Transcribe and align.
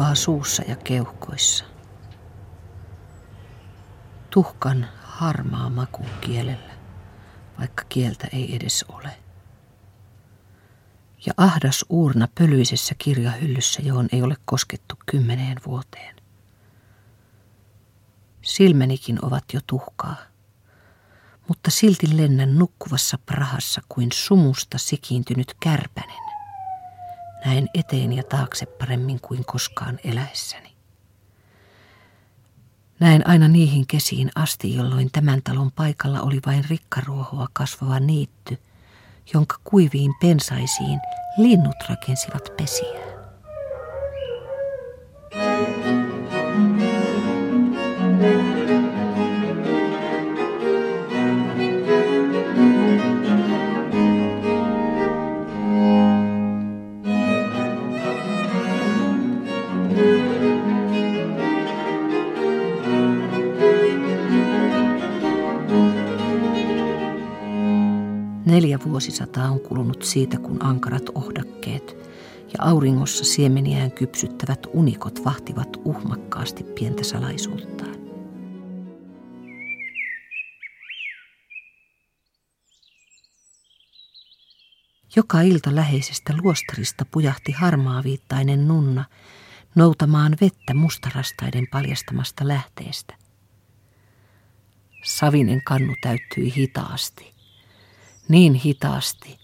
Tuhkaa 0.00 0.14
suussa 0.14 0.62
ja 0.68 0.76
keuhkoissa. 0.76 1.64
Tuhkan 4.30 4.88
harmaa 5.02 5.70
maku 5.70 6.04
kielellä, 6.20 6.72
vaikka 7.58 7.84
kieltä 7.88 8.28
ei 8.32 8.56
edes 8.56 8.84
ole. 8.88 9.16
Ja 11.26 11.32
ahdas 11.36 11.84
uurna 11.88 12.28
pölyisessä 12.38 12.94
kirjahyllyssä, 12.98 13.82
johon 13.82 14.08
ei 14.12 14.22
ole 14.22 14.36
koskettu 14.44 14.94
kymmeneen 15.06 15.56
vuoteen. 15.66 16.16
Silmänikin 18.42 19.24
ovat 19.24 19.44
jo 19.52 19.60
tuhkaa, 19.66 20.16
mutta 21.48 21.70
silti 21.70 22.16
lennän 22.16 22.58
nukkuvassa 22.58 23.18
prahassa 23.26 23.82
kuin 23.88 24.08
sumusta 24.12 24.78
sikiintynyt 24.78 25.54
kärpänen. 25.60 26.29
Näen 27.44 27.68
eteen 27.74 28.12
ja 28.12 28.22
taakse 28.22 28.66
paremmin 28.66 29.20
kuin 29.20 29.44
koskaan 29.44 29.98
eläessäni. 30.04 30.70
Näen 33.00 33.28
aina 33.28 33.48
niihin 33.48 33.86
kesiin 33.86 34.30
asti, 34.34 34.74
jolloin 34.74 35.10
tämän 35.12 35.42
talon 35.42 35.72
paikalla 35.72 36.20
oli 36.20 36.40
vain 36.46 36.64
rikkaruohoa 36.70 37.46
kasvava 37.52 38.00
niitty, 38.00 38.58
jonka 39.34 39.56
kuiviin 39.64 40.14
pensaisiin 40.20 41.00
linnut 41.38 41.76
rakensivat 41.88 42.52
pesiä. 42.56 43.09
Neljä 69.00 69.08
vuosisataa 69.08 69.50
on 69.50 69.60
kulunut 69.60 70.02
siitä, 70.02 70.38
kun 70.38 70.64
ankarat 70.64 71.08
ohdakkeet 71.14 71.96
ja 72.52 72.58
auringossa 72.58 73.24
siemeniään 73.24 73.92
kypsyttävät 73.92 74.66
unikot 74.72 75.24
vahtivat 75.24 75.76
uhmakkaasti 75.84 76.64
pientä 76.64 77.04
salaisuuttaan. 77.04 77.94
Joka 85.16 85.40
ilta 85.40 85.74
läheisestä 85.74 86.34
luostarista 86.42 87.04
pujahti 87.10 87.52
harmaaviittainen 87.52 88.68
nunna 88.68 89.04
noutamaan 89.74 90.36
vettä 90.40 90.74
mustarastaiden 90.74 91.66
paljastamasta 91.72 92.48
lähteestä. 92.48 93.14
Savinen 95.04 95.62
kannu 95.64 95.94
täyttyi 96.02 96.54
hitaasti– 96.56 97.30
niin 98.30 98.54
hitaasti, 98.54 99.38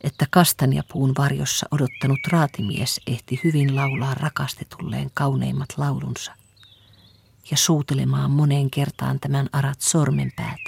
että 0.00 0.26
kastanjapuun 0.30 1.12
varjossa 1.18 1.66
odottanut 1.70 2.18
raatimies 2.28 3.00
ehti 3.06 3.40
hyvin 3.44 3.76
laulaa 3.76 4.14
rakastetulleen 4.14 5.10
kauneimmat 5.14 5.68
laulunsa 5.76 6.32
ja 7.50 7.56
suutelemaan 7.56 8.30
moneen 8.30 8.70
kertaan 8.70 9.20
tämän 9.20 9.48
arat 9.52 9.80
sormenpäät, 9.80 10.60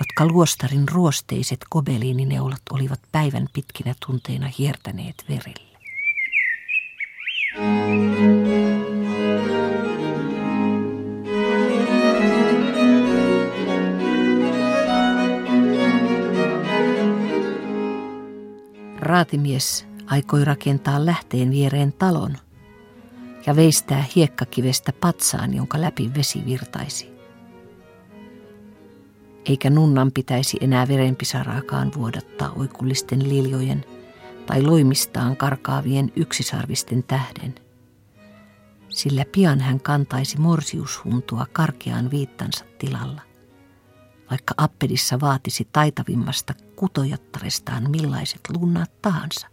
jotka 0.00 0.26
luostarin 0.26 0.88
ruosteiset 0.88 1.60
kobeliinineulat 1.70 2.62
olivat 2.70 3.00
päivän 3.12 3.48
pitkinä 3.52 3.94
tunteina 4.06 4.50
hiertäneet 4.58 5.24
verelle. 5.28 5.74
Raatimies 19.04 19.86
aikoi 20.06 20.44
rakentaa 20.44 21.06
lähteen 21.06 21.50
viereen 21.50 21.92
talon 21.92 22.36
ja 23.46 23.56
veistää 23.56 24.04
hiekkakivestä 24.16 24.92
patsaan, 25.00 25.54
jonka 25.54 25.80
läpi 25.80 26.10
vesi 26.14 26.42
virtaisi. 26.46 27.14
Eikä 29.44 29.70
nunnan 29.70 30.12
pitäisi 30.12 30.56
enää 30.60 30.88
verenpisaraakaan 30.88 31.92
vuodattaa 31.96 32.52
oikullisten 32.56 33.28
liljojen 33.28 33.84
tai 34.46 34.62
loimistaan 34.62 35.36
karkaavien 35.36 36.12
yksisarvisten 36.16 37.02
tähden, 37.02 37.54
sillä 38.88 39.24
pian 39.32 39.60
hän 39.60 39.80
kantaisi 39.80 40.40
morsiushuntua 40.40 41.46
karkean 41.52 42.10
viittansa 42.10 42.64
tilalla 42.78 43.22
vaikka 44.30 44.54
appedissa 44.56 45.20
vaatisi 45.20 45.68
taitavimmasta 45.72 46.54
kutojattarestaan 46.76 47.90
millaiset 47.90 48.40
lunnat 48.56 49.02
tahansa. 49.02 49.46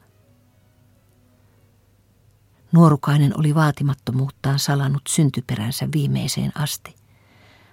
Nuorukainen 2.72 3.40
oli 3.40 3.56
vaatimattomuuttaan 3.56 4.60
salannut 4.60 5.02
syntyperänsä 5.10 5.88
viimeiseen 5.94 6.52
asti, 6.56 6.96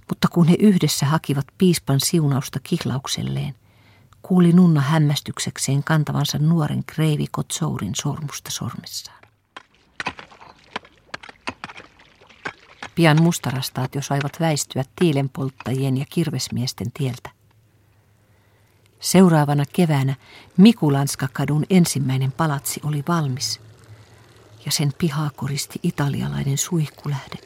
mutta 0.08 0.28
kun 0.28 0.47
he 0.48 0.56
yhdessä 0.58 1.06
hakivat 1.06 1.47
piispan 1.58 2.00
siunausta 2.00 2.60
kihlaukselleen, 2.62 3.54
kuuli 4.22 4.53
Nunna 4.53 4.81
hämmästyksekseen 4.81 5.84
kantavansa 5.84 6.38
nuoren 6.38 6.84
Kreivi 6.84 7.26
Kotsourin 7.31 7.94
sormusta 7.94 8.50
sormessaan. 8.50 9.19
Pian 12.94 13.22
mustarastaat 13.22 13.94
jo 13.94 14.03
saivat 14.03 14.32
väistyä 14.41 14.84
tiilenpolttajien 14.97 15.97
ja 15.97 16.04
kirvesmiesten 16.10 16.92
tieltä. 16.92 17.38
Seuraavana 19.00 19.64
keväänä 19.72 20.14
Mikulanskakadun 20.56 21.64
ensimmäinen 21.70 22.32
palatsi 22.32 22.81
oli 22.84 23.04
valmis 23.09 23.60
ja 24.66 24.72
sen 24.72 24.92
pihaa 24.98 25.31
koristi 25.36 25.81
italialainen 25.82 26.59
suihkulähde, 26.59 27.37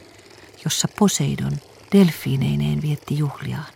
jossa 0.65 0.89
Poseidon 0.99 1.53
delfiineineen 1.93 2.83
vietti 2.83 3.19
juhliaan. 3.19 3.73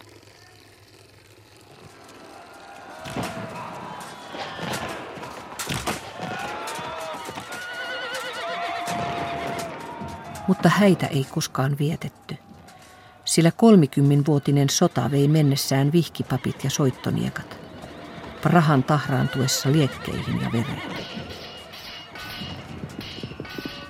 mutta 10.49 10.69
häitä 10.69 11.06
ei 11.06 11.27
koskaan 11.31 11.79
vietetty. 11.79 12.37
Sillä 13.25 13.50
kolmikymmenvuotinen 13.50 14.71
sota 14.71 15.11
vei 15.11 15.29
mennessään 15.29 15.93
vihkipapit 15.93 16.65
ja 16.65 16.71
soittoniekat. 16.71 17.66
Prahan 18.47 18.85
tahraantuessa 18.85 19.73
liekkeihin 19.73 20.41
ja 20.41 20.53
vereen. 20.53 20.83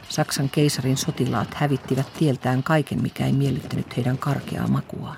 Saksan 0.08 0.50
keisarin 0.50 0.96
sotilaat 0.96 1.54
hävittivät 1.54 2.14
tieltään 2.18 2.62
kaiken, 2.62 3.02
mikä 3.02 3.26
ei 3.26 3.32
miellyttänyt 3.32 3.96
heidän 3.96 4.18
karkeaa 4.18 4.68
makuaan. 4.68 5.16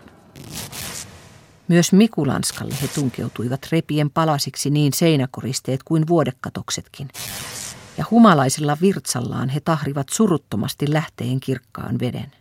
Myös 1.68 1.92
Mikulanskalle 1.92 2.74
he 2.82 2.88
tunkeutuivat 2.88 3.68
repien 3.72 4.10
palasiksi 4.10 4.70
niin 4.70 4.92
seinäkoristeet 4.92 5.82
kuin 5.82 6.08
vuodekatoksetkin, 6.08 7.08
ja 7.98 8.04
humalaisella 8.10 8.76
virtsallaan 8.80 9.48
he 9.48 9.60
tahrivat 9.60 10.08
suruttomasti 10.08 10.92
lähteen 10.92 11.40
kirkkaan 11.40 11.98
veden. 11.98 12.32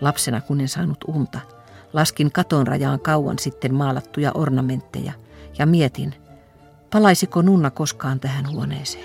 Lapsena 0.00 0.40
kun 0.40 0.60
en 0.60 0.68
saanut 0.68 1.04
unta, 1.06 1.40
laskin 1.92 2.32
katon 2.32 2.66
rajaan 2.66 3.00
kauan 3.00 3.38
sitten 3.38 3.74
maalattuja 3.74 4.32
ornamentteja– 4.34 5.12
ja 5.58 5.66
mietin, 5.66 6.14
palaisiko 6.90 7.42
Nunna 7.42 7.70
koskaan 7.70 8.20
tähän 8.20 8.48
huoneeseen. 8.48 9.04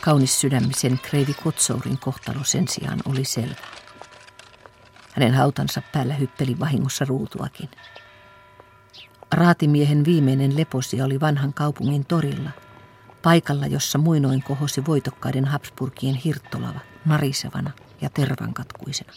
Kaunis 0.00 0.40
sydämisen 0.40 1.00
Kreivi 1.02 1.34
Kotsourin 1.44 1.98
kohtalo 1.98 2.44
sen 2.44 2.68
sijaan 2.68 3.00
oli 3.04 3.24
selvä. 3.24 3.54
Hänen 5.12 5.34
hautansa 5.34 5.82
päällä 5.92 6.14
hyppeli 6.14 6.60
vahingossa 6.60 7.04
ruutuakin. 7.04 7.68
Raatimiehen 9.32 10.04
viimeinen 10.04 10.56
leposia 10.56 11.04
oli 11.04 11.20
vanhan 11.20 11.54
kaupungin 11.54 12.06
torilla, 12.06 12.50
paikalla, 13.24 13.66
jossa 13.66 13.98
muinoin 13.98 14.42
kohosi 14.42 14.86
voitokkaiden 14.86 15.44
Habsburgien 15.44 16.14
hirttolava, 16.14 16.80
narisevana 17.04 17.70
ja 18.00 18.10
tervankatkuisena. 18.10 19.12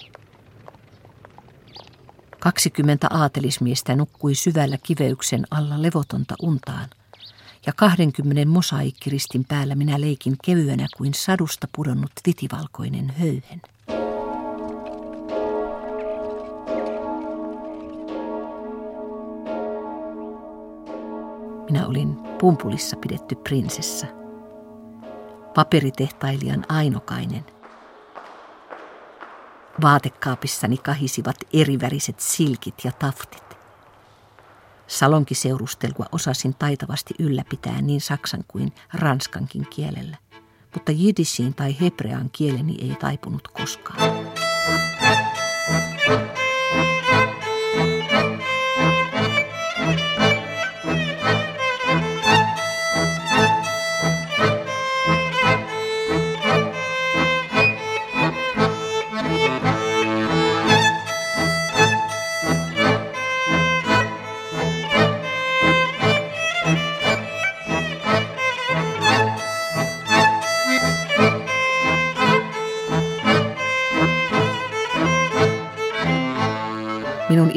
Kaksikymmentä 2.39 3.07
aatelismiestä 3.09 3.95
nukkui 3.95 4.35
syvällä 4.35 4.77
kiveyksen 4.83 5.45
alla 5.51 5.81
levotonta 5.81 6.35
untaan, 6.41 6.89
ja 7.65 7.73
kahdenkymmenen 7.73 8.47
mosaikkiristin 8.47 9.45
päällä 9.45 9.75
minä 9.75 10.01
leikin 10.01 10.35
kevyenä 10.45 10.87
kuin 10.97 11.13
sadusta 11.13 11.67
pudonnut 11.75 12.11
vitivalkoinen 12.27 13.13
höyhen. 13.19 13.61
Minä 21.69 21.87
olin 21.87 22.15
pumpulissa 22.39 22.97
pidetty 22.97 23.35
prinsessa. 23.35 24.07
Paperitehtailijan 25.55 26.65
ainokainen. 26.69 27.45
Vaatekaapissani 29.81 30.77
kahisivat 30.77 31.35
eriväriset 31.53 32.19
silkit 32.19 32.75
ja 32.83 32.91
taftit. 32.91 33.57
Salonkiseurustelua 34.87 36.05
osasin 36.11 36.55
taitavasti 36.59 37.13
ylläpitää 37.19 37.81
niin 37.81 38.01
saksan 38.01 38.43
kuin 38.47 38.73
ranskankin 38.93 39.67
kielellä, 39.69 40.17
mutta 40.73 40.91
jidisiin 40.91 41.53
tai 41.53 41.75
hebrean 41.81 42.29
kieleni 42.29 42.77
ei 42.81 42.95
taipunut 42.99 43.47
koskaan. 43.47 44.01
Minun 44.01 44.27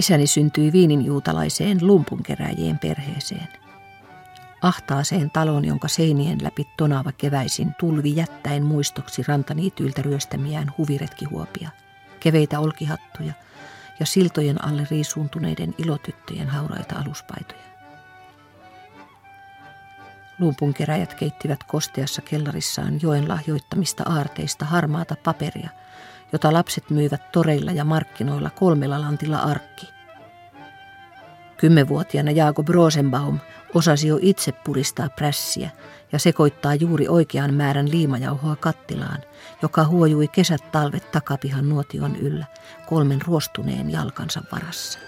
isäni 0.01 0.27
syntyi 0.27 0.73
Viinin 0.73 1.05
juutalaiseen 1.05 1.79
lumpunkeräjien 1.81 2.79
perheeseen. 2.79 3.49
Ahtaaseen 4.63 5.31
talon, 5.31 5.65
jonka 5.65 5.89
seinien 5.89 6.39
läpi 6.43 6.69
tonaava 6.77 7.13
keväisin 7.13 7.75
tulvi 7.81 8.17
jättäen 8.17 8.63
muistoksi 8.63 9.23
rantaniityiltä 9.29 10.03
ryöstämiään 10.03 10.73
huviretkihuopia, 10.79 11.71
keveitä 12.21 12.61
olkihattuja 12.61 13.33
ja 14.01 14.07
siltojen 14.07 14.65
alle 14.65 14.87
riisuuntuneiden 14.91 15.75
ilotyttöjen 15.79 16.49
hauraita 16.49 16.99
aluspaitoja. 16.99 17.71
Lumpunkeräjät 20.39 21.15
keittivät 21.15 21.65
kosteassa 21.65 22.23
kellarissaan 22.23 22.99
joen 23.03 23.29
lahjoittamista 23.29 24.05
aarteista 24.07 24.65
harmaata 24.65 25.17
paperia– 25.25 25.69
jota 26.33 26.53
lapset 26.53 26.91
myivät 26.91 27.33
toreilla 27.33 27.73
ja 27.73 27.85
markkinoilla 27.85 28.51
kolmella 28.51 29.01
lantilla 29.01 29.39
arkki. 29.39 29.89
Kymmenvuotiaana 31.57 32.31
Jaakob 32.31 32.69
Rosenbaum 32.69 33.39
osasi 33.75 34.09
jo 34.09 34.19
itse 34.23 34.53
puristaa 34.53 35.09
prässiä 35.09 35.71
ja 36.13 36.19
sekoittaa 36.19 36.75
juuri 36.75 37.09
oikean 37.09 37.55
määrän 37.55 37.91
liimajauhoa 37.91 38.57
kattilaan, 38.57 39.19
joka 39.63 39.85
huojui 39.85 40.29
kesät 40.29 40.73
talvet 40.73 41.11
takapihan 41.11 41.69
nuotion 41.69 42.17
yllä 42.17 42.47
kolmen 42.89 43.23
ruostuneen 43.27 43.91
jalkansa 43.91 44.43
varassa. 44.53 44.99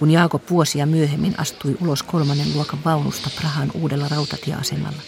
Kun 0.00 0.10
Jaakob 0.10 0.42
vuosia 0.50 0.86
myöhemmin 0.86 1.40
astui 1.40 1.76
ulos 1.80 2.02
kolmannen 2.02 2.52
luokan 2.54 2.84
vaunusta 2.84 3.30
Prahan 3.40 3.70
uudella 3.74 4.08
rautatieasemalla. 4.08 5.02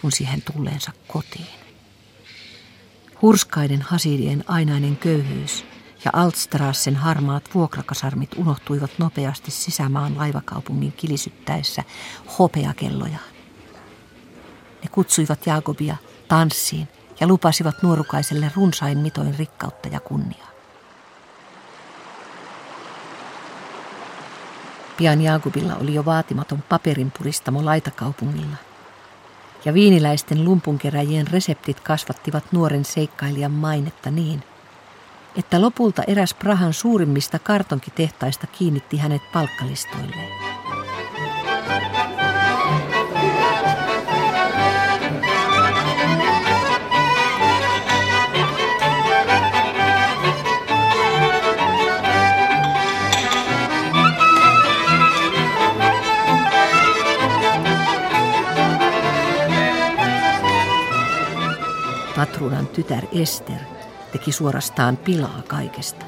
Tunsi 0.00 0.24
hän 0.24 0.42
tulleensa 0.52 0.92
kotiin. 1.08 1.46
Hurskaiden 3.22 3.82
hasidien 3.82 4.44
ainainen 4.46 4.96
köyhyys 4.96 5.64
ja 6.04 6.10
Altstrassen 6.14 6.96
harmaat 6.96 7.54
vuokrakasarmit 7.54 8.34
unohtuivat 8.36 8.90
nopeasti 8.98 9.50
sisämaan 9.50 10.18
laivakaupungin 10.18 10.92
kilisyttäessä 10.92 11.84
hopeakellojaan. 12.38 13.34
Ne 14.82 14.88
kutsuivat 14.92 15.46
Jaakobia 15.46 15.96
tanssiin 16.28 16.88
ja 17.20 17.26
lupasivat 17.26 17.82
nuorukaiselle 17.82 18.52
runsain 18.56 18.98
mitoin 18.98 19.34
rikkautta 19.38 19.88
ja 19.88 20.00
kunniaa. 20.00 20.53
Pian 24.96 25.20
Jaakobilla 25.20 25.76
oli 25.76 25.94
jo 25.94 26.04
vaatimaton 26.04 26.62
paperin 26.68 27.12
puristamo 27.18 27.64
laitakaupungilla. 27.64 28.56
Ja 29.64 29.74
viiniläisten 29.74 30.44
lumpunkeräjien 30.44 31.26
reseptit 31.26 31.80
kasvattivat 31.80 32.44
nuoren 32.52 32.84
seikkailijan 32.84 33.52
mainetta 33.52 34.10
niin, 34.10 34.42
että 35.36 35.60
lopulta 35.60 36.02
eräs 36.02 36.34
Prahan 36.34 36.72
suurimmista 36.72 37.38
kartonkitehtaista 37.38 38.46
kiinnitti 38.46 38.96
hänet 38.96 39.22
palkkalistoilleen. 39.32 40.63
Patruunan 62.16 62.66
tytär 62.66 63.04
Ester 63.12 63.60
teki 64.12 64.32
suorastaan 64.32 64.96
pilaa 64.96 65.42
kaikesta. 65.48 66.06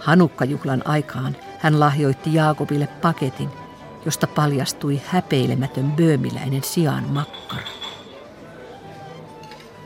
Hanukkajuhlan 0.00 0.82
aikaan 0.84 1.36
hän 1.58 1.80
lahjoitti 1.80 2.34
Jaakobille 2.34 2.86
paketin, 2.86 3.50
josta 4.04 4.26
paljastui 4.26 5.00
häpeilemätön 5.06 5.92
böömiläinen 5.92 6.62
sijaan 6.62 7.04
makkara. 7.04 7.68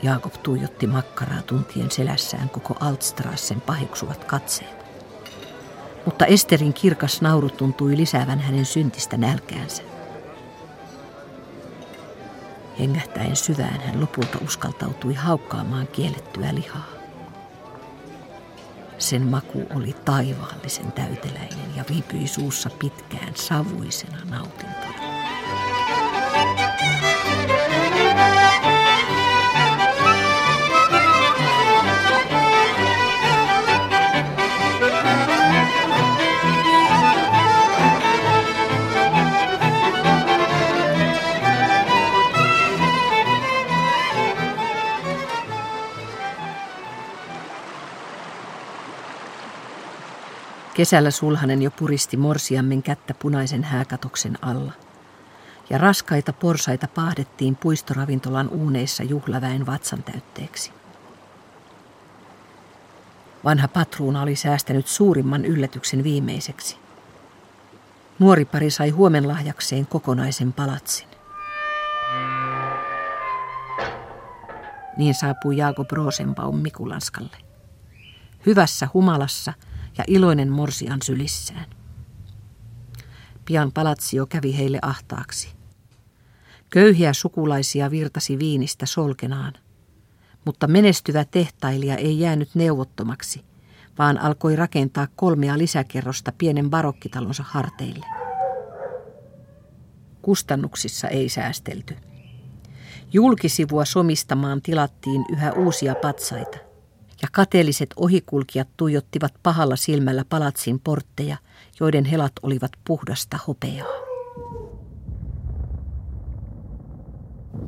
Jaakob 0.03 0.33
tuijotti 0.43 0.87
makkaraa 0.87 1.43
tuntien 1.43 1.91
selässään 1.91 2.49
koko 2.49 2.77
Altstrassen 2.81 3.61
paheksuvat 3.61 4.25
katseet. 4.25 4.85
Mutta 6.05 6.27
Esterin 6.27 6.75
kirkas 6.75 7.23
nauru 7.23 7.49
tuntui 7.51 7.97
lisäävän 7.97 8.41
hänen 8.41 8.67
syntistä 8.67 9.17
nälkäänsä. 9.17 9.83
Hengähtäen 12.79 13.37
syvään 13.37 13.81
hän 13.81 14.01
lopulta 14.01 14.39
uskaltautui 14.45 15.15
haukkaamaan 15.15 15.87
kiellettyä 15.87 16.55
lihaa. 16.55 16.89
Sen 18.99 19.23
maku 19.23 19.67
oli 19.75 19.97
taivaallisen 20.05 20.93
täyteläinen 20.93 21.77
ja 21.77 21.85
viipyi 21.91 22.29
suussa 22.29 22.71
pitkään 22.79 23.33
savuisena 23.35 24.19
nautintona. 24.31 24.84
Kesällä 50.75 51.11
sulhanen 51.11 51.63
jo 51.63 51.71
puristi 51.71 52.17
morsiammen 52.17 52.83
kättä 52.83 53.15
punaisen 53.15 53.65
hääkatoksen 53.65 54.39
alla. 54.43 54.73
Ja 55.71 55.79
raskaita 55.79 56.33
porsaita 56.33 56.89
pahdettiin 56.89 57.57
puistoravintolan 57.57 58.49
uuneissa 58.49 59.03
juhlaväen 59.03 59.67
vatsan 59.67 60.03
täytteeksi. 60.03 60.73
Vanha 63.45 63.69
patruuna 63.69 64.23
oli 64.23 64.37
säästänyt 64.37 64.87
suurimman 64.87 65.45
yllätyksen 65.45 66.05
viimeiseksi. 66.05 66.77
Nuori 68.19 68.45
pari 68.45 68.71
sai 68.71 68.91
huomenlahjakseen 68.91 69.87
kokonaisen 69.87 70.53
palatsin. 70.53 71.09
Niin 74.97 75.15
saapui 75.15 75.57
Jaakob 75.57 75.91
Rosenbaum 75.91 76.57
Mikulanskalle. 76.57 77.37
Hyvässä 78.47 78.89
humalassa– 78.95 79.53
ja 79.99 80.05
iloinen 80.07 80.53
morsian 80.53 81.03
sylissään. 81.03 81.67
Pian 83.45 83.73
palatsio 83.73 84.27
kävi 84.27 84.59
heille 84.59 84.79
ahtaaksi. 84.83 85.49
Köyhiä 86.71 87.13
sukulaisia 87.13 87.91
virtasi 87.91 88.39
viinistä 88.39 88.87
solkenaan, 88.87 89.53
mutta 90.45 90.67
menestyvä 90.67 91.25
tehtailija 91.25 91.97
ei 91.97 92.21
jäänyt 92.21 92.51
neuvottomaksi, 92.55 93.45
vaan 93.99 94.19
alkoi 94.19 94.57
rakentaa 94.57 95.09
kolmea 95.17 95.59
lisäkerrosta 95.59 96.33
pienen 96.39 96.71
barokkitalonsa 96.71 97.45
harteille. 97.47 98.07
Kustannuksissa 100.23 101.09
ei 101.09 101.29
säästelty. 101.29 101.97
Julkisivua 103.13 103.85
somistamaan 103.85 104.63
tilattiin 104.63 105.25
yhä 105.33 105.53
uusia 105.53 105.95
patsaita, 105.95 106.59
ja 107.23 107.29
kateelliset 107.33 107.91
ohikulkijat 107.97 108.69
tuijottivat 108.77 109.35
pahalla 109.43 109.77
silmällä 109.77 110.25
palatsin 110.29 110.81
portteja, 110.81 111.37
joiden 111.81 112.05
helat 112.05 112.33
olivat 112.43 112.73
puhdasta 112.87 113.39
hopeaa. 113.47 113.89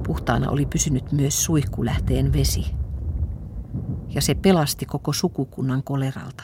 Puhtaana 0.06 0.50
oli 0.50 0.66
pysynyt 0.66 1.12
myös 1.12 1.44
suihkulähteen 1.44 2.32
vesi, 2.32 2.66
ja 4.08 4.22
se 4.22 4.34
pelasti 4.34 4.86
koko 4.86 5.12
sukukunnan 5.12 5.82
koleralta. 5.82 6.42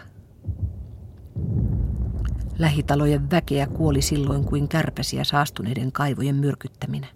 Lähitalojen 2.58 3.30
väkeä 3.30 3.66
kuoli 3.66 4.02
silloin 4.02 4.44
kuin 4.44 4.68
kärpäsiä 4.68 5.24
saastuneiden 5.24 5.92
kaivojen 5.92 6.36
myrkyttäminä. 6.36 7.06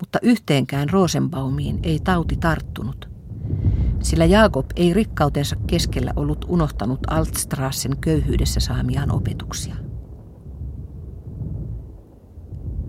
Mutta 0.00 0.18
yhteenkään 0.22 0.90
Rosenbaumiin 0.90 1.80
ei 1.82 2.00
tauti 2.04 2.36
tarttunut, 2.36 3.11
sillä 4.02 4.24
Jaakob 4.24 4.66
ei 4.76 4.94
rikkautensa 4.94 5.56
keskellä 5.66 6.12
ollut 6.16 6.44
unohtanut 6.48 7.00
Altstrassen 7.10 7.96
köyhyydessä 8.00 8.60
saamiaan 8.60 9.10
opetuksia. 9.12 9.74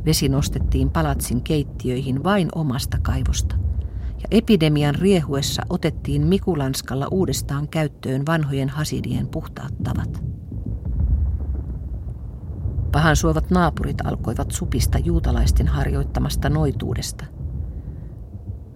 Vesi 0.06 0.30
nostettiin 0.30 0.90
palatsin 0.90 1.44
keittiöihin 1.44 2.24
vain 2.24 2.50
omasta 2.56 2.98
kaivosta, 3.02 3.56
ja 4.18 4.28
epidemian 4.32 4.96
riehuessa 4.96 5.62
otettiin 5.70 6.28
Mikulanskalla 6.28 7.08
uudestaan 7.12 7.68
käyttöön 7.68 8.26
vanhojen 8.26 8.70
hasidien 8.70 9.28
puhtaat 9.28 9.74
tavat. 9.84 10.24
Pahan 12.92 13.16
suovat 13.16 13.50
naapurit 13.50 14.02
alkoivat 14.04 14.52
supista 14.52 14.98
juutalaisten 14.98 15.68
harjoittamasta 15.68 16.50
noituudesta, 16.50 17.26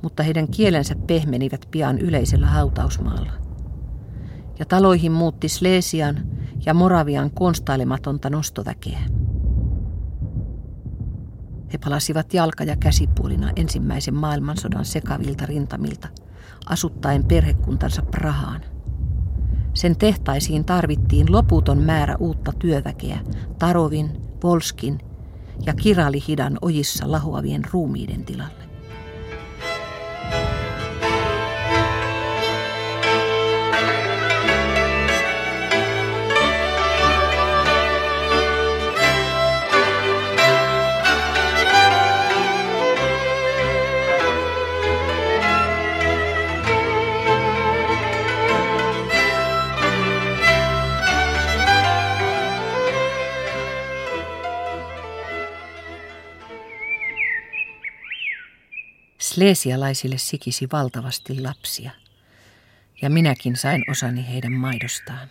mutta 0.01 0.23
heidän 0.23 0.47
kielensä 0.47 0.95
pehmenivät 1.07 1.67
pian 1.71 1.99
yleisellä 1.99 2.47
hautausmaalla. 2.47 3.31
Ja 4.59 4.65
taloihin 4.65 5.11
muutti 5.11 5.49
Slesian 5.49 6.27
ja 6.65 6.73
Moravian 6.73 7.31
konstailematonta 7.31 8.29
nostoväkeä. 8.29 8.99
He 11.73 11.77
palasivat 11.77 12.33
jalka- 12.33 12.63
ja 12.63 12.75
käsipuolina 12.75 13.51
ensimmäisen 13.55 14.15
maailmansodan 14.15 14.85
sekavilta 14.85 15.45
rintamilta, 15.45 16.07
asuttaen 16.65 17.25
perhekuntansa 17.25 18.01
Prahaan. 18.01 18.61
Sen 19.73 19.97
tehtaisiin 19.97 20.65
tarvittiin 20.65 21.31
loputon 21.31 21.77
määrä 21.77 22.15
uutta 22.19 22.51
työväkeä 22.59 23.19
Tarovin, 23.59 24.11
Volskin 24.43 24.99
ja 25.65 25.73
Kiralihidan 25.73 26.57
ojissa 26.61 27.11
lahoavien 27.11 27.61
ruumiiden 27.71 28.25
tilalle. 28.25 28.66
Sleesialaisille 59.37 60.17
sikisi 60.17 60.67
valtavasti 60.71 61.41
lapsia, 61.41 61.91
ja 63.01 63.09
minäkin 63.09 63.55
sain 63.55 63.83
osani 63.91 64.27
heidän 64.27 64.51
maidostaan. 64.51 65.29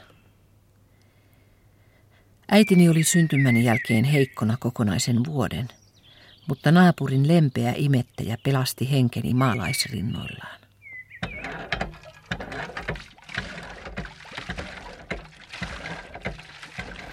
Äitini 2.49 2.89
oli 2.89 3.05
syntymäni 3.05 3.65
jälkeen 3.65 4.05
heikkona 4.05 4.57
kokonaisen 4.61 5.25
vuoden, 5.25 5.69
mutta 6.49 6.73
naapurin 6.73 7.29
lempeä 7.29 7.73
imettäjä 7.77 8.39
pelasti 8.45 8.91
henkeni 8.91 9.35
maalaisrinnoillaan. 9.35 10.61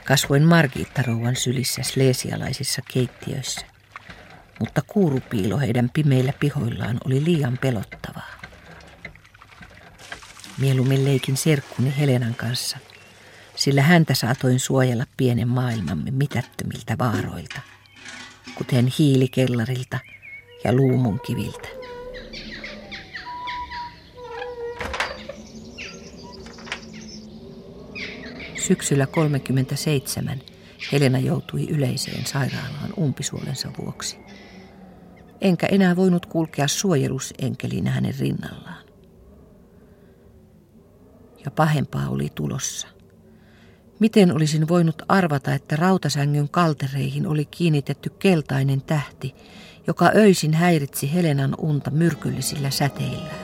Kasvoin 0.06 0.44
Margitta-rouvan 0.44 1.36
sylissä 1.36 1.84
sleesialaisissa 1.84 2.82
keittiöissä 2.94 3.73
mutta 4.64 4.82
kuurupiilo 4.88 5.60
heidän 5.60 5.90
pimeillä 5.90 6.34
pihoillaan 6.40 6.98
oli 7.06 7.24
liian 7.24 7.58
pelottavaa. 7.62 8.42
Mieluummin 10.58 11.06
leikin 11.06 11.38
serkkuni 11.38 11.94
Helenan 12.00 12.36
kanssa, 12.36 12.78
sillä 13.56 13.82
häntä 13.82 14.14
saatoin 14.14 14.60
suojella 14.60 15.06
pienen 15.18 15.48
maailmamme 15.48 16.12
mitättömiltä 16.12 16.98
vaaroilta, 17.00 17.60
kuten 18.56 18.88
hiilikellarilta 19.00 20.00
ja 20.64 20.74
luumunkiviltä. 20.74 21.68
Syksyllä 28.68 29.08
37 29.08 30.42
Helena 30.92 31.20
joutui 31.20 31.68
yleiseen 31.70 32.26
sairaalaan 32.26 32.94
umpisuolensa 32.98 33.70
vuoksi 33.78 34.18
enkä 35.44 35.68
enää 35.68 35.96
voinut 35.96 36.26
kulkea 36.26 36.68
suojelusenkelinä 36.68 37.92
hänen 37.92 38.14
rinnallaan. 38.20 38.84
Ja 41.46 41.52
pahempaa 41.52 42.10
oli 42.10 42.30
tulossa. 42.36 42.88
Miten 44.00 44.36
olisin 44.36 44.68
voinut 44.68 45.02
arvata, 45.08 45.54
että 45.54 45.76
rautasängyn 45.76 46.50
kaltereihin 46.50 47.28
oli 47.28 47.46
kiinnitetty 47.46 48.10
keltainen 48.10 48.82
tähti, 48.82 49.36
joka 49.88 50.12
öisin 50.16 50.54
häiritsi 50.54 51.14
Helenan 51.14 51.56
unta 51.58 51.92
myrkyllisillä 51.92 52.70
säteillään? 52.70 53.43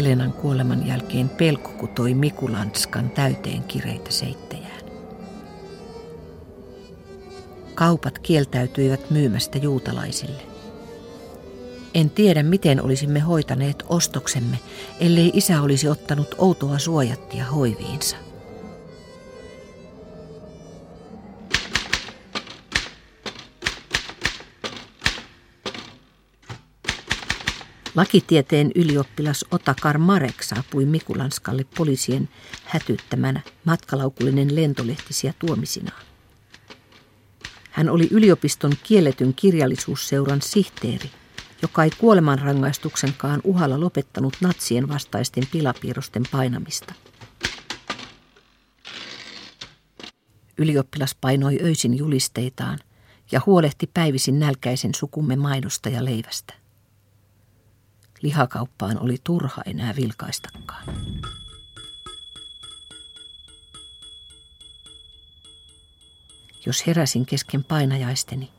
Helenan 0.00 0.32
kuoleman 0.32 0.86
jälkeen 0.86 1.28
pelko 1.28 1.68
kutoi 1.68 2.14
Mikulanskan 2.14 3.10
täyteen 3.10 3.62
kireitä 3.62 4.10
seittejään. 4.10 4.80
Kaupat 7.74 8.18
kieltäytyivät 8.18 9.10
myymästä 9.10 9.58
juutalaisille. 9.58 10.42
En 11.94 12.10
tiedä, 12.10 12.42
miten 12.42 12.82
olisimme 12.82 13.20
hoitaneet 13.20 13.84
ostoksemme, 13.88 14.58
ellei 15.00 15.30
isä 15.34 15.62
olisi 15.62 15.88
ottanut 15.88 16.34
outoa 16.38 16.78
suojattia 16.78 17.44
hoiviinsa. 17.44 18.16
Lakitieteen 27.94 28.70
ylioppilas 28.74 29.44
Otakar 29.50 29.98
Marek 29.98 30.42
saapui 30.42 30.84
Mikulanskalle 30.84 31.66
poliisien 31.76 32.28
hätyttämänä 32.64 33.40
matkalaukullinen 33.64 34.56
lentolehtisiä 34.56 35.34
tuomisinaan. 35.38 36.02
Hän 37.70 37.88
oli 37.88 38.08
yliopiston 38.10 38.72
kielletyn 38.82 39.34
kirjallisuusseuran 39.34 40.42
sihteeri, 40.42 41.10
joka 41.62 41.84
ei 41.84 41.90
kuolemanrangaistuksenkaan 41.98 43.40
uhalla 43.44 43.80
lopettanut 43.80 44.36
natsien 44.40 44.88
vastaisten 44.88 45.44
pilapiirrosten 45.52 46.22
painamista. 46.32 46.94
Ylioppilas 50.58 51.14
painoi 51.20 51.58
öisin 51.62 51.98
julisteitaan 51.98 52.78
ja 53.32 53.40
huolehti 53.46 53.90
päivisin 53.94 54.38
nälkäisen 54.38 54.94
sukumme 54.94 55.36
maidosta 55.36 55.88
ja 55.88 56.04
leivästä. 56.04 56.59
Lihakauppaan 58.22 58.98
oli 59.02 59.16
turha 59.24 59.62
enää 59.66 59.94
vilkaistakaan. 59.96 60.84
Jos 66.66 66.86
heräsin 66.86 67.26
kesken 67.26 67.64
painajaisteni, 67.64 68.50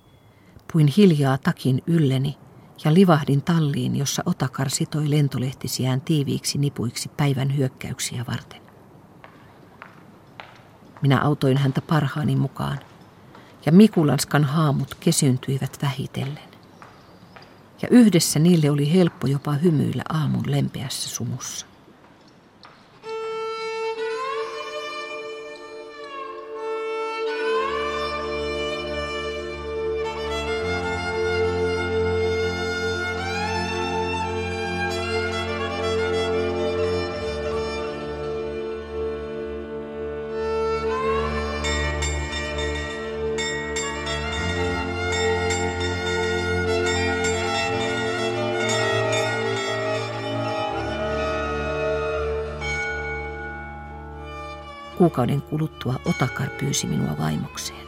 puin 0.74 0.88
hiljaa 0.98 1.38
takin 1.38 1.82
ylleni 1.88 2.38
ja 2.86 2.94
livahdin 2.94 3.42
talliin, 3.42 3.96
jossa 3.96 4.24
Otakar 4.26 4.70
sitoi 4.70 5.10
lentolehtisiään 5.10 6.02
tiiviiksi 6.02 6.58
nipuiksi 6.58 7.10
päivän 7.10 7.58
hyökkäyksiä 7.58 8.26
varten. 8.28 8.62
Minä 11.02 11.22
autoin 11.22 11.58
häntä 11.58 11.82
parhaani 11.82 12.36
mukaan, 12.36 12.80
ja 13.66 13.72
Mikulanskan 13.72 14.44
haamut 14.44 14.96
kesyntyivät 15.00 15.78
vähitellen. 15.82 16.51
Ja 17.82 17.88
yhdessä 17.92 18.40
niille 18.40 18.70
oli 18.70 18.94
helppo 18.94 19.28
jopa 19.28 19.52
hymyillä 19.52 20.04
aamun 20.10 20.44
lempeässä 20.48 21.10
sumussa. 21.10 21.71
Kuukauden 55.02 55.42
kuluttua 55.42 55.96
Otakar 56.06 56.50
pyysi 56.50 56.88
minua 56.88 57.18
vaimokseen. 57.18 57.88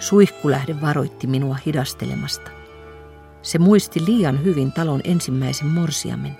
Suihkulähde 0.00 0.80
varoitti 0.80 1.26
minua 1.26 1.56
hidastelemasta. 1.66 2.50
Se 3.42 3.58
muisti 3.58 4.04
liian 4.06 4.44
hyvin 4.44 4.72
talon 4.72 5.00
ensimmäisen 5.04 5.68
morsiamen, 5.68 6.36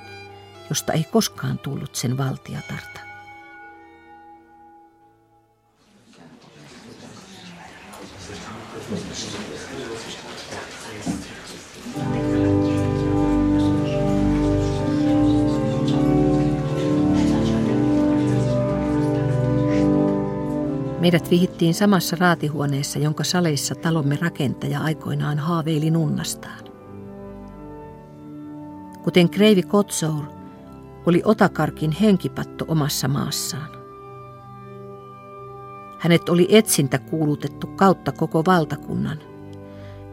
josta 0.68 0.92
ei 0.92 1.04
koskaan 1.04 1.58
tullut 1.58 1.94
sen 1.94 2.18
valtiatarta. 2.18 3.00
Meidät 21.10 21.30
vihittiin 21.30 21.74
samassa 21.74 22.16
raatihuoneessa, 22.20 22.98
jonka 22.98 23.24
saleissa 23.24 23.74
talomme 23.74 24.18
rakentaja 24.20 24.80
aikoinaan 24.80 25.38
haaveili 25.38 25.90
nunnastaan. 25.90 26.64
Kuten 29.02 29.30
Kreivi 29.30 29.62
Kotsour, 29.62 30.24
oli 31.06 31.22
Otakarkin 31.24 31.90
henkipatto 31.90 32.64
omassa 32.68 33.08
maassaan. 33.08 33.68
Hänet 35.98 36.28
oli 36.28 36.46
etsintä 36.50 36.98
kuulutettu 36.98 37.66
kautta 37.66 38.12
koko 38.12 38.44
valtakunnan, 38.46 39.18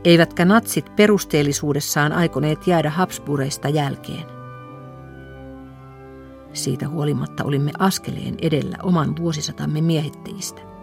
eivätkä 0.03 0.45
natsit 0.45 0.95
perusteellisuudessaan 0.95 2.11
aikoneet 2.11 2.67
jäädä 2.67 2.89
Habsbureista 2.89 3.69
jälkeen. 3.69 4.25
Siitä 6.53 6.89
huolimatta 6.89 7.43
olimme 7.43 7.71
askeleen 7.79 8.35
edellä 8.41 8.77
oman 8.83 9.15
vuosisatamme 9.15 9.81
miehittäjistä. 9.81 10.76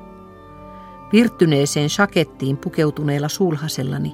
Virttyneeseen 1.13 1.91
shakettiin 1.91 2.57
pukeutuneella 2.57 3.29
sulhasellani 3.29 4.13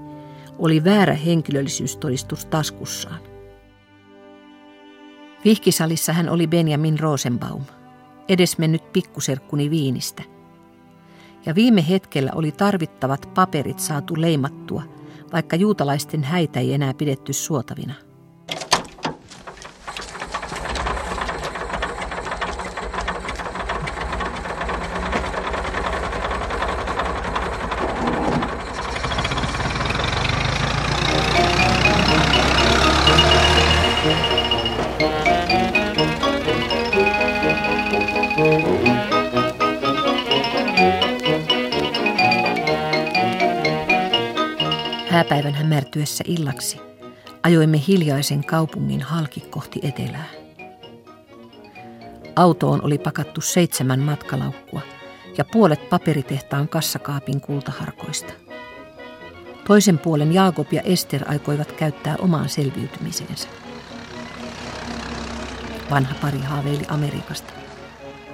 oli 0.58 0.84
väärä 0.84 1.14
henkilöllisyystodistus 1.14 2.46
taskussaan. 2.46 3.20
Vihkisalissa 5.44 6.12
hän 6.12 6.28
oli 6.28 6.46
Benjamin 6.46 7.00
Rosenbaum, 7.00 7.62
edesmennyt 8.28 8.92
pikkuserkkuni 8.92 9.70
viinistä. 9.70 10.22
Ja 11.46 11.54
viime 11.54 11.88
hetkellä 11.88 12.30
oli 12.34 12.52
tarvittavat 12.52 13.30
paperit 13.34 13.78
saatu 13.78 14.14
leimattua, 14.20 14.82
vaikka 15.32 15.56
juutalaisten 15.56 16.24
häitä 16.24 16.60
ei 16.60 16.74
enää 16.74 16.94
pidetty 16.94 17.32
suotavina– 17.32 17.94
Hääpäivän 45.20 45.54
hämärtyessä 45.54 46.24
illaksi 46.26 46.80
ajoimme 47.42 47.82
hiljaisen 47.88 48.44
kaupungin 48.44 49.02
halki 49.02 49.40
kohti 49.40 49.80
etelää. 49.82 50.28
Autoon 52.36 52.84
oli 52.84 52.98
pakattu 52.98 53.40
seitsemän 53.40 54.00
matkalaukkua 54.00 54.80
ja 55.38 55.44
puolet 55.44 55.88
paperitehtaan 55.88 56.68
kassakaapin 56.68 57.40
kultaharkoista. 57.40 58.32
Toisen 59.66 59.98
puolen 59.98 60.34
Jaakob 60.34 60.72
ja 60.72 60.82
Ester 60.82 61.24
aikoivat 61.28 61.72
käyttää 61.72 62.16
omaan 62.16 62.48
selviytymiseensä. 62.48 63.48
Vanha 65.90 66.14
pari 66.20 66.40
haaveili 66.40 66.84
Amerikasta. 66.88 67.52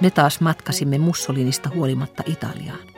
Me 0.01 0.11
taas 0.11 0.41
matkasimme 0.41 0.97
Mussolinista 0.97 1.69
huolimatta 1.75 2.23
Italiaan. 2.25 2.96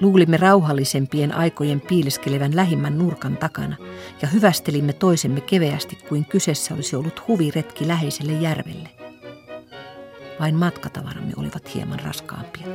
Luulimme 0.00 0.36
rauhallisempien 0.36 1.32
aikojen 1.32 1.80
piileskelevän 1.80 2.56
lähimmän 2.56 2.98
nurkan 2.98 3.36
takana 3.36 3.76
ja 4.22 4.28
hyvästelimme 4.28 4.92
toisemme 4.92 5.40
keveästi 5.40 5.98
kuin 6.08 6.24
kyseessä 6.24 6.74
olisi 6.74 6.96
ollut 6.96 7.28
huviretki 7.28 7.88
läheiselle 7.88 8.32
järvelle. 8.32 8.88
Vain 10.40 10.54
matkatavaramme 10.54 11.32
olivat 11.36 11.74
hieman 11.74 12.00
raskaampia. 12.00 12.66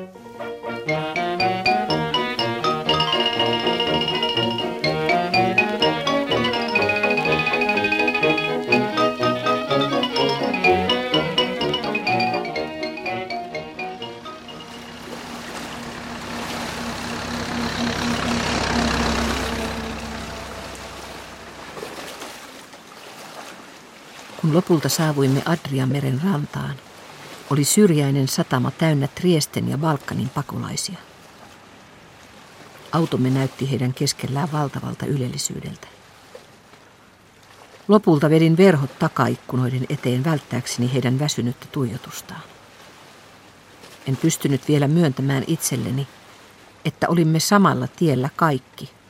Kun 24.41 24.54
lopulta 24.54 24.89
saavuimme 24.89 25.41
Adriameren 25.45 26.21
rantaan, 26.23 26.75
oli 27.49 27.63
syrjäinen 27.63 28.27
satama 28.27 28.71
täynnä 28.71 29.08
Triesten 29.08 29.69
ja 29.69 29.77
Balkanin 29.77 30.30
pakolaisia. 30.30 30.97
Automme 32.91 33.30
näytti 33.30 33.71
heidän 33.71 33.93
keskellään 33.93 34.51
valtavalta 34.51 35.06
ylellisyydeltä. 35.06 35.88
Lopulta 37.88 38.30
vedin 38.30 38.58
verhot 38.58 38.99
takaikkunoiden 38.99 39.86
eteen 39.89 40.23
välttääkseni 40.23 40.93
heidän 40.93 41.19
väsynyttä 41.19 41.65
tuijotustaan. 41.71 42.41
En 44.08 44.17
pystynyt 44.17 44.67
vielä 44.67 44.88
myöntämään 44.88 45.43
itselleni, 45.47 46.08
että 46.86 47.08
olimme 47.10 47.39
samalla 47.39 47.88
tiellä 47.88 48.30
kaikki– 48.36 48.91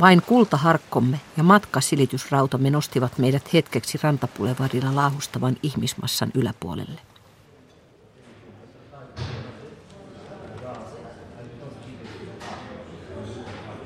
vain 0.00 0.22
kultaharkkomme 0.22 1.20
ja 1.36 1.42
matkasilitysrautamme 1.42 2.70
nostivat 2.70 3.18
meidät 3.18 3.52
hetkeksi 3.52 3.98
rantapulevadilla 4.02 4.94
laahustavan 4.94 5.56
ihmismassan 5.62 6.30
yläpuolelle. 6.34 7.00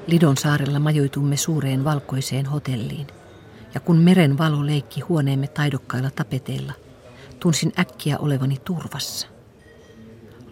Lidon 0.07 0.37
saarella 0.37 0.79
majoitumme 0.79 1.37
suureen 1.37 1.85
valkoiseen 1.85 2.47
hotelliin, 2.47 3.07
ja 3.75 3.81
kun 3.81 3.97
meren 3.97 4.39
valo 4.39 4.67
leikki 4.67 5.01
huoneemme 5.01 5.49
taidokkailla 5.49 6.11
tapeteilla, 6.11 6.73
tunsin 7.41 7.73
äkkiä 7.79 8.19
olevani 8.19 8.57
turvassa. 8.65 9.29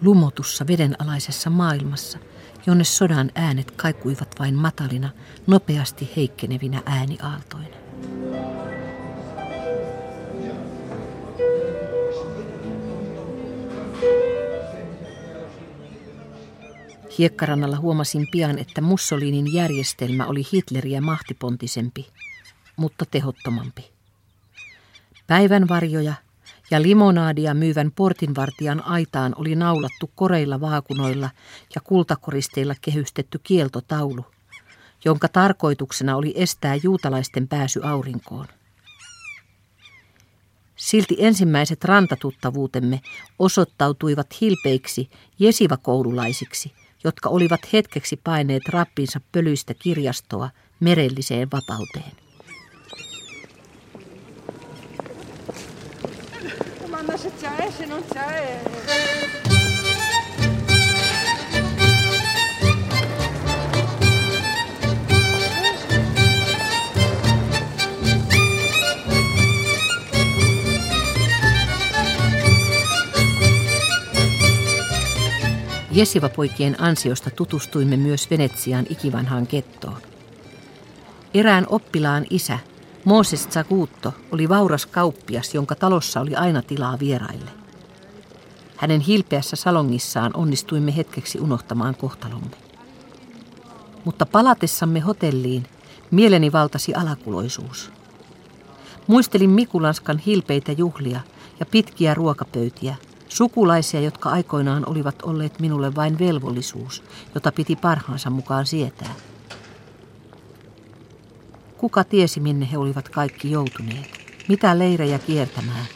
Lumotussa 0.02 0.66
vedenalaisessa 0.66 1.50
maailmassa– 1.50 2.18
jonne 2.66 2.84
sodan 2.84 3.30
äänet 3.34 3.70
kaikuivat 3.70 4.34
vain 4.38 4.54
matalina, 4.54 5.10
nopeasti 5.46 6.12
heikkenevinä 6.16 6.82
ääniaaltoina. 6.86 7.76
Hiekkarannalla 17.18 17.76
huomasin 17.76 18.26
pian, 18.32 18.58
että 18.58 18.80
Mussolinin 18.80 19.54
järjestelmä 19.54 20.26
oli 20.26 20.42
Hitleriä 20.52 21.00
mahtipontisempi, 21.00 22.06
mutta 22.76 23.04
tehottomampi. 23.10 23.92
Päivän 25.26 25.68
varjoja 25.68 26.14
ja 26.70 26.82
limonaadia 26.82 27.54
myyvän 27.54 27.92
portinvartijan 27.96 28.86
aitaan 28.86 29.34
oli 29.36 29.54
naulattu 29.54 30.10
koreilla 30.14 30.60
vaakunoilla 30.60 31.30
ja 31.74 31.80
kultakoristeilla 31.80 32.74
kehystetty 32.80 33.40
kieltotaulu, 33.42 34.24
jonka 35.04 35.28
tarkoituksena 35.28 36.16
oli 36.16 36.32
estää 36.36 36.74
juutalaisten 36.74 37.48
pääsy 37.48 37.80
aurinkoon. 37.82 38.46
Silti 40.76 41.16
ensimmäiset 41.18 41.84
rantatuttavuutemme 41.84 43.00
osoittautuivat 43.38 44.40
hilpeiksi 44.40 45.10
jesivakoululaisiksi, 45.38 46.72
jotka 47.04 47.28
olivat 47.28 47.60
hetkeksi 47.72 48.20
paineet 48.24 48.68
rappinsa 48.68 49.20
pölyistä 49.32 49.74
kirjastoa 49.74 50.50
merelliseen 50.80 51.48
vapauteen. 51.52 52.23
Jesiva-poikien 75.94 76.80
ansiosta 76.80 77.30
tutustuimme 77.30 77.96
myös 77.96 78.30
Venetsian 78.30 78.86
ikivanhaan 78.88 79.46
kettoon. 79.46 79.98
Erään 81.34 81.66
oppilaan 81.68 82.26
isä, 82.30 82.58
Mooses 83.04 83.48
Zaguutto, 83.50 84.14
oli 84.32 84.48
vauras 84.48 84.86
kauppias, 84.86 85.54
jonka 85.54 85.74
talossa 85.74 86.20
oli 86.20 86.34
aina 86.34 86.62
tilaa 86.62 86.98
vieraille. 86.98 87.50
Hänen 88.76 89.00
hilpeässä 89.00 89.56
salongissaan 89.56 90.30
onnistuimme 90.34 90.96
hetkeksi 90.96 91.40
unohtamaan 91.40 91.94
kohtalomme. 91.94 92.56
Mutta 94.04 94.26
palatessamme 94.26 95.00
hotelliin 95.00 95.66
mieleni 96.10 96.52
valtasi 96.52 96.94
alakuloisuus. 96.94 97.92
Muistelin 99.06 99.50
Mikulanskan 99.50 100.18
hilpeitä 100.18 100.72
juhlia 100.72 101.20
ja 101.60 101.66
pitkiä 101.66 102.14
ruokapöytiä– 102.14 102.96
Sukulaisia, 103.34 104.00
jotka 104.00 104.30
aikoinaan 104.30 104.88
olivat 104.90 105.22
olleet 105.22 105.60
minulle 105.60 105.94
vain 105.94 106.18
velvollisuus, 106.18 107.02
jota 107.34 107.52
piti 107.52 107.76
parhaansa 107.76 108.30
mukaan 108.30 108.66
sietää. 108.66 109.14
Kuka 111.84 112.04
tiesi, 112.04 112.40
minne 112.40 112.68
he 112.72 112.78
olivat 112.78 113.08
kaikki 113.08 113.50
joutuneet, 113.50 114.10
mitä 114.48 114.78
leirejä 114.78 115.18
kiertämään 115.18 115.86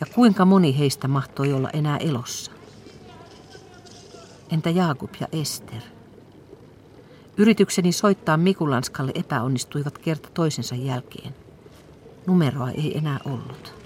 ja 0.00 0.06
kuinka 0.14 0.44
moni 0.44 0.78
heistä 0.78 1.08
mahtoi 1.08 1.52
olla 1.52 1.70
enää 1.70 1.96
elossa. 1.96 2.52
Entä 4.52 4.70
Jaakob 4.70 5.10
ja 5.20 5.28
Ester? 5.32 5.82
Yritykseni 7.36 7.92
soittaa 7.92 8.36
Mikulanskalle 8.36 9.12
epäonnistuivat 9.14 9.98
kerta 9.98 10.28
toisensa 10.34 10.74
jälkeen. 10.74 11.34
Numeroa 12.26 12.70
ei 12.70 12.98
enää 12.98 13.18
ollut. 13.24 13.79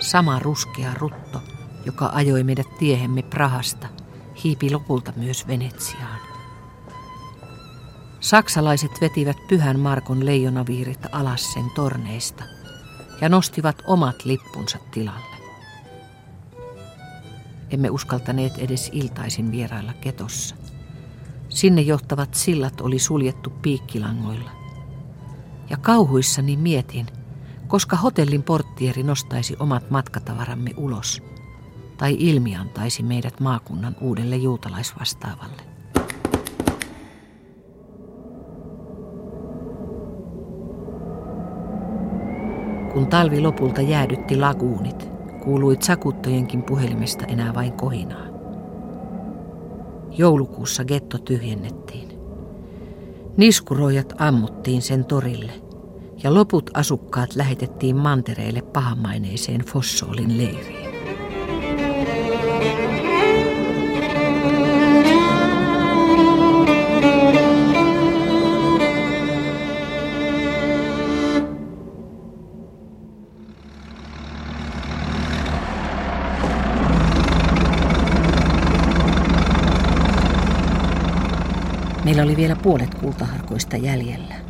Sama 0.00 0.38
ruskea 0.38 0.94
rutto, 0.94 1.42
joka 1.86 2.10
ajoi 2.14 2.44
meidät 2.44 2.78
tiehemme 2.78 3.22
Prahasta, 3.22 3.86
hiipi 4.44 4.70
lopulta 4.70 5.12
myös 5.16 5.46
Venetsiaan. 5.46 6.20
Saksalaiset 8.20 9.00
vetivät 9.00 9.36
Pyhän 9.48 9.78
Markon 9.78 10.26
leijonaviirit 10.26 11.06
alas 11.12 11.52
sen 11.52 11.70
torneista 11.74 12.44
ja 13.20 13.28
nostivat 13.28 13.82
omat 13.86 14.24
lippunsa 14.24 14.78
tilalle. 14.90 15.36
Emme 17.70 17.90
uskaltaneet 17.90 18.58
edes 18.58 18.90
iltaisin 18.92 19.52
vierailla 19.52 19.92
ketossa. 19.92 20.56
Sinne 21.48 21.80
johtavat 21.80 22.34
sillat 22.34 22.80
oli 22.80 22.98
suljettu 22.98 23.50
piikkilangoilla. 23.50 24.50
Ja 25.70 25.76
kauhuissani 25.76 26.56
mietin– 26.56 27.06
koska 27.70 27.96
hotellin 27.96 28.42
porttieri 28.42 29.02
nostaisi 29.02 29.56
omat 29.58 29.90
matkatavaramme 29.90 30.70
ulos 30.76 31.22
tai 31.96 32.16
ilmiantaisi 32.18 33.02
meidät 33.02 33.40
maakunnan 33.40 33.96
uudelle 34.00 34.36
juutalaisvastaavalle. 34.36 35.62
Kun 42.92 43.06
talvi 43.06 43.40
lopulta 43.40 43.80
jäädytti 43.80 44.36
laguunit, 44.36 45.08
kuului 45.44 45.76
sakuttojenkin 45.80 46.62
puhelimesta 46.62 47.24
enää 47.26 47.54
vain 47.54 47.72
kohinaa. 47.72 48.26
Joulukuussa 50.10 50.84
getto 50.84 51.18
tyhjennettiin. 51.18 52.08
Niskuroijat 53.36 54.12
ammuttiin 54.18 54.82
sen 54.82 55.04
torille– 55.04 55.52
ja 56.22 56.34
loput 56.34 56.70
asukkaat 56.74 57.36
lähetettiin 57.36 57.96
mantereille 57.96 58.62
pahamaineiseen 58.62 59.60
Fossoolin 59.60 60.38
leiriin. 60.38 60.90
Meillä 82.04 82.22
oli 82.22 82.36
vielä 82.36 82.56
puolet 82.56 82.94
kultaharkoista 82.94 83.76
jäljellä 83.76 84.49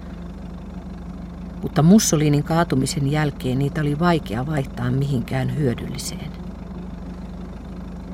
mutta 1.71 1.83
Mussolinin 1.83 2.45
kaatumisen 2.45 3.11
jälkeen 3.11 3.59
niitä 3.59 3.81
oli 3.81 3.99
vaikea 3.99 4.47
vaihtaa 4.47 4.91
mihinkään 4.91 5.57
hyödylliseen. 5.57 6.31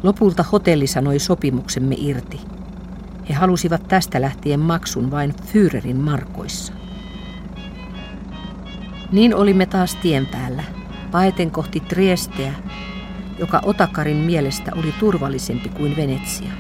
Lopulta 0.03 0.43
hotelli 0.43 0.87
sanoi 0.87 1.19
sopimuksemme 1.19 1.95
irti. 1.99 2.41
He 3.29 3.35
halusivat 3.35 3.89
tästä 3.89 4.21
lähtien 4.21 4.61
maksun 4.61 5.11
vain 5.11 5.35
Führerin 5.47 5.97
markoissa. 5.97 6.73
Niin 9.13 9.35
olimme 9.35 9.67
taas 9.67 9.95
tien 9.95 10.27
päällä, 10.27 10.65
paeten 11.11 11.51
kohti 11.51 11.81
Triesteä, 11.81 12.55
joka 13.39 13.61
Otakarin 13.65 14.17
mielestä 14.17 14.73
oli 14.75 14.95
turvallisempi 15.01 15.69
kuin 15.69 15.97
Venetsia. 15.97 16.53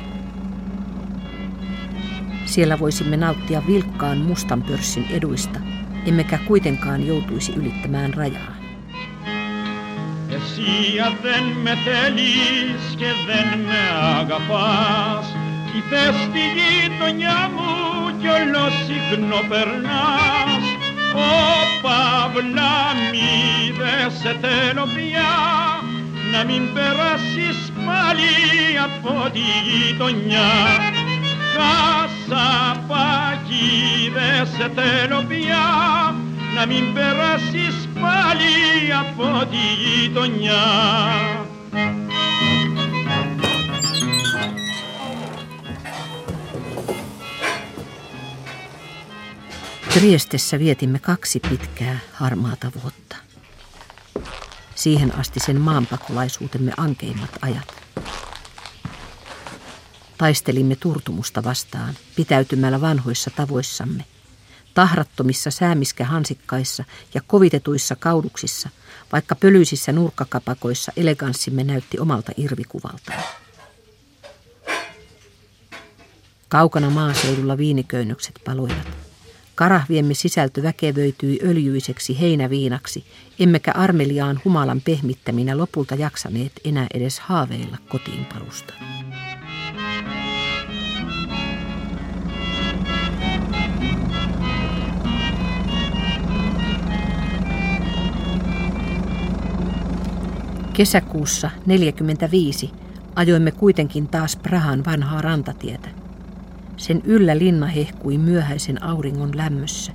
Siellä 2.47 2.79
voisimme 2.79 3.17
nauttia 3.17 3.63
vilkkaan 3.67 4.19
mustan 4.19 4.63
pörssin 4.63 5.07
eduista– 5.11 5.61
emmekä 6.06 6.38
kuitenkaan 6.38 7.08
joutuisi 7.08 7.54
ylittämään 7.56 8.14
rajaa. 8.14 8.62
Sia 10.56 11.08
δεν 11.22 11.44
με 11.64 11.74
θέλεις 11.86 12.96
και 12.96 13.12
δεν 13.28 13.60
με 13.60 13.82
αγαπάς 14.20 15.26
Τη 15.72 15.80
θες 15.90 16.16
τη 16.34 16.40
γειτονιά 16.58 17.50
μου 17.56 17.72
κι 18.20 18.28
όλο 18.28 18.70
συχνό 18.86 19.42
περνάς 19.50 20.64
Ω 21.16 21.32
Παύλα 21.82 22.76
μη 23.12 23.72
δε 23.78 24.10
σε 24.10 24.38
θέλω 24.42 24.86
πια 24.96 25.34
Να 26.32 26.44
μην 26.46 26.74
περάσεις 26.74 27.72
πάλι 27.86 28.34
από 28.88 29.30
τη 29.30 29.46
γειτονιά 29.68 30.52
Κασαπάκι 31.56 32.15
δε 34.14 34.46
σε 34.46 34.72
θέλω 34.76 35.24
πια 35.28 36.16
να 36.56 36.66
μην 36.66 36.94
περάσεις 36.94 37.88
πάλι 38.02 38.94
από 39.00 39.46
τη 39.46 39.58
γειτονιά. 39.84 40.64
Triestessä 49.94 50.60
vietimme 50.60 51.00
kaksi 51.00 51.40
pitkää 51.40 52.00
harmaata 52.14 52.72
vuotta. 52.82 53.16
Siihen 54.76 55.16
asti 55.20 55.40
sen 55.40 55.62
maanpakolaisuutemme 55.62 56.72
ankeimmat 56.78 57.38
ajat. 57.42 57.82
Taistelimme 60.19 60.77
turtumusta 60.77 61.45
vastaan, 61.45 61.95
pitäytymällä 62.17 62.81
vanhoissa 62.81 63.31
tavoissamme, 63.37 64.05
tahrattomissa 64.75 65.51
säämiskähansikkaissa 65.51 66.85
ja 67.15 67.21
kovitetuissa 67.27 67.97
kauduksissa, 67.97 68.69
vaikka 69.13 69.35
pölyisissä 69.35 69.93
nurkkakapakoissa 69.93 70.93
eleganssimme 70.97 71.65
näytti 71.65 71.99
omalta 71.99 72.33
irvikuvaltaan. 72.37 73.23
Kaukana 76.49 76.91
maaseudulla 76.91 77.59
viiniköynnökset 77.59 78.41
paloivat. 78.45 78.89
Karahviemme 79.55 80.15
sisältö 80.15 80.63
väkevöityi 80.63 81.39
öljyiseksi 81.43 82.21
heinäviinaksi, 82.21 83.05
emmekä 83.39 83.73
armeliaan 83.73 84.41
humalan 84.45 84.81
pehmittäminä 84.81 85.59
lopulta 85.59 85.95
jaksaneet 85.95 86.53
enää 86.65 86.87
edes 86.95 87.21
haaveilla 87.21 87.77
kotiinpalusta. 87.89 88.75
Kesäkuussa 100.77 101.51
45 101.67 102.71
ajoimme 103.15 103.51
kuitenkin 103.51 104.09
taas 104.09 104.37
Prahan 104.37 104.85
vanhaa 104.85 105.23
rantatietä. 105.23 105.89
Sen 106.77 107.03
yllä 107.05 107.39
linna 107.39 107.67
hehkui 107.67 108.19
myöhäisen 108.19 108.83
auringon 108.83 109.37
lämmössä, 109.37 109.93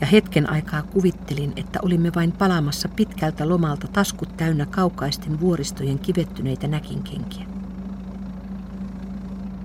ja 0.00 0.06
hetken 0.06 0.50
aikaa 0.50 0.82
kuvittelin, 0.82 1.52
että 1.56 1.78
olimme 1.82 2.12
vain 2.14 2.32
palaamassa 2.32 2.88
pitkältä 2.88 3.48
lomalta 3.48 3.88
taskut 3.88 4.36
täynnä 4.36 4.66
kaukaisten 4.66 5.40
vuoristojen 5.40 5.98
kivettyneitä 5.98 6.68
näkinkenkiä. 6.68 7.46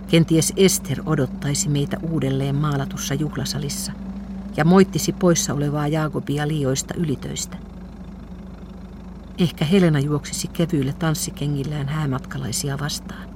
Kenties 0.07 0.53
Ester 0.57 1.01
odottaisi 1.05 1.69
meitä 1.69 1.97
uudelleen 2.01 2.55
maalatussa 2.55 3.13
juhlasalissa 3.13 3.91
ja 4.57 4.65
moittisi 4.65 5.13
poissa 5.13 5.53
olevaa 5.53 5.87
Jaakobia 5.87 6.47
liioista 6.47 6.93
ylitöistä. 6.97 7.57
Ehkä 9.37 9.65
Helena 9.65 9.99
juoksisi 9.99 10.47
kevyillä 10.47 10.93
tanssikengillään 10.93 11.87
häämatkalaisia 11.87 12.79
vastaan. 12.79 13.29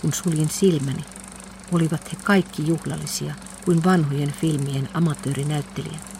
Kun 0.00 0.12
suljin 0.12 0.48
silmäni, 0.48 1.04
olivat 1.72 2.12
he 2.12 2.16
kaikki 2.24 2.66
juhlallisia 2.66 3.34
kuin 3.64 3.84
vanhojen 3.84 4.32
filmien 4.32 4.88
amatöörinäyttelijät. 4.94 6.16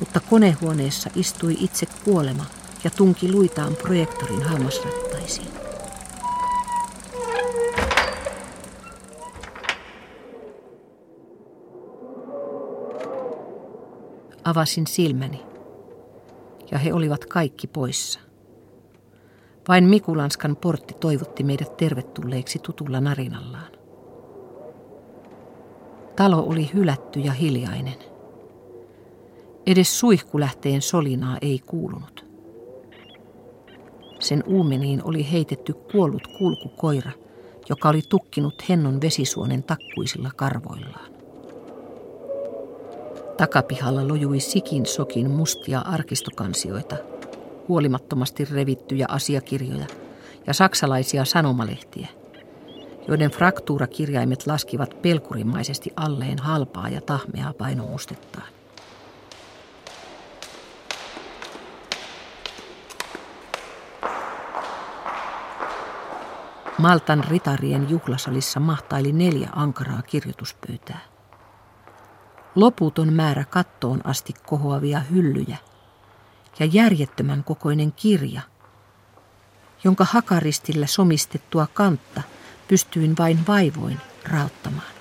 Mutta 0.00 0.20
konehuoneessa 0.20 1.10
istui 1.14 1.56
itse 1.60 1.86
kuolema 2.04 2.46
ja 2.84 2.90
tunki 2.90 3.32
luitaan 3.32 3.76
projektorin 3.76 4.42
hammasrattaisiin. 4.42 5.55
Avasin 14.46 14.86
silmäni 14.86 15.42
ja 16.70 16.78
he 16.78 16.92
olivat 16.92 17.24
kaikki 17.24 17.66
poissa. 17.66 18.20
Vain 19.68 19.84
Mikulanskan 19.84 20.56
portti 20.56 20.94
toivotti 21.00 21.42
meidät 21.42 21.76
tervetulleiksi 21.76 22.58
tutulla 22.58 23.00
narinallaan. 23.00 23.72
Talo 26.16 26.40
oli 26.40 26.70
hylätty 26.74 27.20
ja 27.20 27.32
hiljainen. 27.32 27.98
Edes 29.66 30.00
suihkulähteen 30.00 30.82
solinaa 30.82 31.38
ei 31.42 31.58
kuulunut. 31.66 32.24
Sen 34.20 34.44
uumeniin 34.46 35.04
oli 35.04 35.32
heitetty 35.32 35.72
kuollut 35.72 36.26
kulkukoira, 36.38 37.12
joka 37.68 37.88
oli 37.88 38.02
tukkinut 38.08 38.68
hennon 38.68 39.00
vesisuonen 39.00 39.62
takkuisilla 39.62 40.30
karvoillaan. 40.36 41.15
Takapihalla 43.36 44.08
lojui 44.08 44.40
sikin 44.40 44.86
sokin 44.86 45.30
mustia 45.30 45.80
arkistokansioita– 45.80 46.96
huolimattomasti 47.68 48.44
revittyjä 48.44 49.06
asiakirjoja 49.08 49.86
ja 50.46 50.54
saksalaisia 50.54 51.24
sanomalehtiä, 51.24 52.08
joiden 53.08 53.30
fraktuurakirjaimet 53.30 54.46
laskivat 54.46 55.02
pelkurimaisesti 55.02 55.92
alleen 55.96 56.38
halpaa 56.38 56.88
ja 56.88 57.00
tahmeaa 57.00 57.52
painomustettaan. 57.52 58.46
Maltan 66.78 67.24
ritarien 67.28 67.90
juhlasalissa 67.90 68.60
mahtaili 68.60 69.12
neljä 69.12 69.48
ankaraa 69.52 70.02
kirjoituspöytää. 70.02 71.15
Loputon 72.56 73.12
määrä 73.12 73.44
kattoon 73.44 74.00
asti 74.04 74.34
kohoavia 74.46 75.00
hyllyjä– 75.00 75.56
ja 76.58 76.66
järjettömän 76.66 77.44
kokoinen 77.44 77.92
kirja, 77.92 78.40
jonka 79.84 80.06
hakaristillä 80.10 80.86
somistettua 80.86 81.66
kantta 81.74 82.22
pystyin 82.68 83.14
vain 83.18 83.38
vaivoin 83.48 84.00
rauttamaan. 84.24 84.96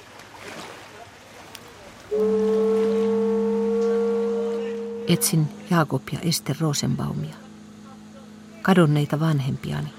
Etsin 5.07 5.47
Jaakob 5.69 6.03
ja 6.11 6.19
Ester 6.19 6.55
Rosenbaumia, 6.59 7.35
kadonneita 8.61 9.19
vanhempiani, 9.19 9.93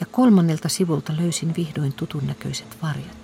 ja 0.00 0.06
kolmannelta 0.06 0.68
sivulta 0.68 1.12
löysin 1.16 1.54
vihdoin 1.56 1.92
tutun 1.92 2.26
näköiset 2.26 2.76
varjot. 2.82 3.19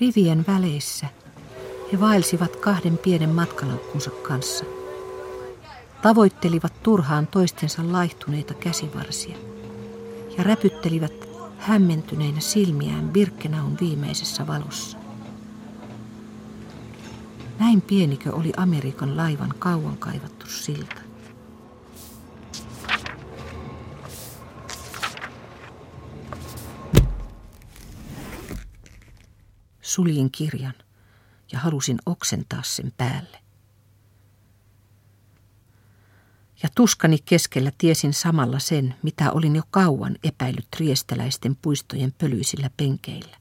Rivien 0.00 0.44
väleissä– 0.46 1.06
he 1.92 2.00
vaelsivat 2.00 2.56
kahden 2.56 2.98
pienen 2.98 3.30
matkalaukkunsa 3.30 4.10
kanssa. 4.10 4.64
Tavoittelivat 6.02 6.82
turhaan 6.82 7.26
toistensa 7.26 7.82
laihtuneita 7.92 8.54
käsivarsia 8.54 9.36
ja 10.38 10.44
räpyttelivät 10.44 11.28
hämmentyneinä 11.58 12.40
silmiään 12.40 13.08
Birkenaun 13.08 13.76
viimeisessä 13.80 14.46
valossa. 14.46 14.98
Näin 17.58 17.82
pienikö 17.82 18.34
oli 18.34 18.52
Amerikan 18.56 19.16
laivan 19.16 19.54
kauan 19.58 19.96
kaivattu 19.96 20.46
silta. 20.46 21.07
Suljin 29.98 30.30
kirjan 30.30 30.74
ja 31.52 31.58
halusin 31.58 31.98
oksentaa 32.06 32.62
sen 32.62 32.92
päälle. 32.96 33.38
Ja 36.62 36.68
tuskani 36.74 37.18
keskellä 37.24 37.72
tiesin 37.78 38.14
samalla 38.14 38.58
sen, 38.58 38.94
mitä 39.02 39.32
olin 39.32 39.56
jo 39.56 39.62
kauan 39.70 40.16
epäillyt 40.24 40.68
riesteläisten 40.78 41.56
puistojen 41.56 42.12
pölyisillä 42.18 42.70
penkeillä. 42.76 43.36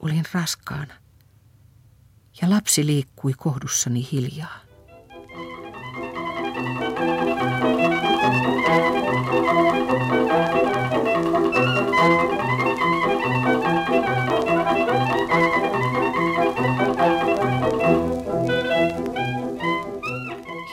Olin 0.00 0.24
raskaana 0.32 0.94
ja 2.42 2.50
lapsi 2.50 2.86
liikkui 2.86 3.32
kohdussani 3.36 4.08
hiljaa. 4.12 4.63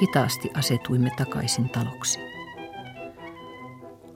Hitaasti 0.01 0.51
asetuimme 0.53 1.09
takaisin 1.17 1.69
taloksi. 1.69 2.19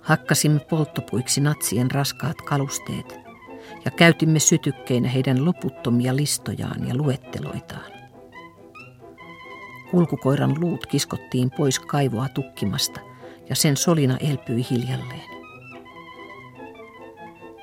Hakkasimme 0.01 0.59
polttopuiksi 0.59 1.41
natsien 1.41 1.91
raskaat 1.91 2.41
kalusteet 2.41 3.19
ja 3.85 3.91
käytimme 3.91 4.39
sytykkeinä 4.39 5.09
heidän 5.09 5.45
loputtomia 5.45 6.15
listojaan 6.15 6.87
ja 6.87 6.95
luetteloitaan. 6.95 7.91
Kulkukoiran 9.91 10.61
luut 10.61 10.85
kiskottiin 10.85 11.51
pois 11.51 11.79
kaivoa 11.79 12.29
tukkimasta 12.29 12.99
ja 13.49 13.55
sen 13.55 13.77
solina 13.77 14.17
elpyi 14.17 14.65
hiljalleen. 14.69 15.35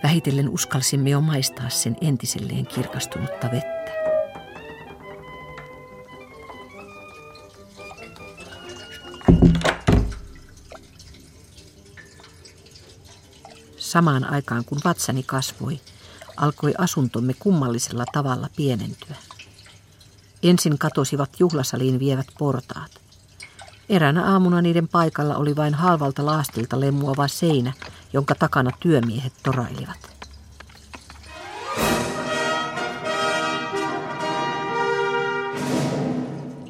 Vähitellen 0.02 0.48
uskalsimme 0.48 1.10
jo 1.10 1.20
maistaa 1.20 1.68
sen 1.68 1.96
entiselleen 2.00 2.66
kirkastunutta 2.66 3.50
vettä. 3.50 3.81
Samaan 13.92 14.24
aikaan 14.24 14.64
kun 14.64 14.78
vatsani 14.84 15.22
kasvoi, 15.22 15.80
alkoi 16.36 16.74
asuntomme 16.78 17.34
kummallisella 17.38 18.04
tavalla 18.12 18.48
pienentyä. 18.56 19.16
Ensin 20.42 20.78
katosivat 20.78 21.30
juhlasaliin 21.38 21.98
vievät 21.98 22.26
portaat. 22.38 22.90
Eräänä 23.88 24.24
aamuna 24.32 24.62
niiden 24.62 24.88
paikalla 24.88 25.36
oli 25.36 25.56
vain 25.56 25.74
halvalta 25.74 26.26
laastilta 26.26 26.80
lemmuava 26.80 27.28
seinä, 27.28 27.72
jonka 28.12 28.34
takana 28.34 28.70
työmiehet 28.80 29.32
torailivat. 29.42 30.16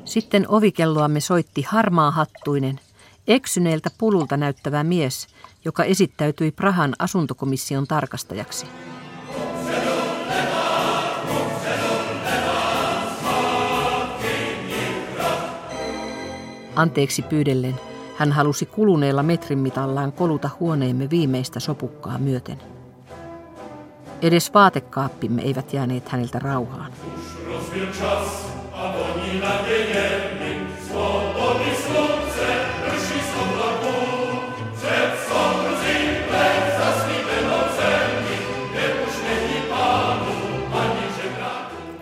Sitten 0.05 0.49
ovikelloamme 0.49 1.21
soitti 1.21 1.63
harmaa 1.63 2.11
hattuinen, 2.11 2.81
eksyneeltä 3.29 3.91
pululta 3.99 4.37
näyttävä 4.37 4.85
mies, 4.85 5.27
joka 5.65 5.85
esittäytyi 5.85 6.51
Prahan 6.51 6.95
asuntokomission 6.99 7.87
tarkastajaksi. 7.87 8.67
Anteeksi 16.77 17.23
pyydellen, 17.23 17.75
hän 18.17 18.33
halusi 18.33 18.67
kuluneella 18.67 19.23
metrin 19.23 19.59
mitallaan 19.59 20.13
koluta 20.13 20.51
huoneemme 20.61 21.11
viimeistä 21.11 21.61
sopukkaa 21.61 22.19
myöten. 22.19 22.59
Edes 24.23 24.55
vaatekaappimme 24.55 25.43
eivät 25.43 25.73
jääneet 25.73 26.09
häneltä 26.09 26.39
rauhaan. 26.39 26.93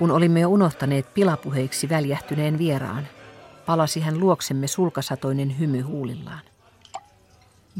Kun 0.01 0.11
olimme 0.11 0.41
jo 0.41 0.49
unohtaneet 0.49 1.15
pilapuheiksi 1.15 1.89
väljähtyneen 1.89 2.59
vieraan, 2.59 3.09
palasi 3.67 4.01
hän 4.01 4.21
luoksemme 4.21 4.67
sulkasatoinen 4.67 5.59
hymy 5.59 5.81
huulillaan. 5.81 6.41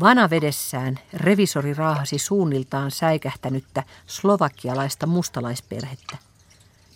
Vanavedessään 0.01 0.99
revisori 1.15 1.75
raahasi 1.75 2.19
suunniltaan 2.19 2.91
säikähtänyttä 2.91 3.83
slovakialaista 4.07 5.07
mustalaisperhettä, 5.07 6.19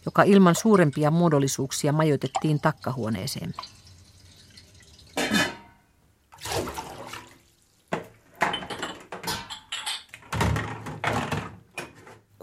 joka 0.07 0.23
ilman 0.23 0.55
suurempia 0.55 1.11
muodollisuuksia 1.11 1.93
majoitettiin 1.93 2.61
takkahuoneeseemme. 2.61 3.63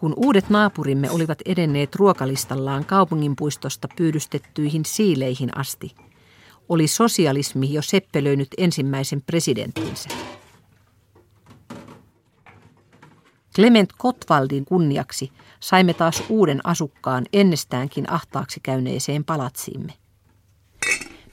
Kun 0.01 0.13
uudet 0.17 0.49
naapurimme 0.49 1.09
olivat 1.09 1.39
edenneet 1.45 1.95
ruokalistallaan 1.95 2.85
kaupunginpuistosta 2.85 3.87
pyydystettyihin 3.95 4.85
siileihin 4.85 5.57
asti, 5.57 5.95
oli 6.69 6.87
sosialismi 6.87 7.73
jo 7.73 7.81
seppelöinyt 7.81 8.47
ensimmäisen 8.57 9.21
presidenttinsä. 9.21 10.09
Clement 13.55 13.89
Kotwaldin 13.97 14.65
kunniaksi 14.65 15.31
saimme 15.59 15.93
taas 15.93 16.23
uuden 16.29 16.59
asukkaan 16.63 17.25
ennestäänkin 17.33 18.11
ahtaaksi 18.11 18.59
käyneeseen 18.63 19.25
palatsiimme. 19.25 19.93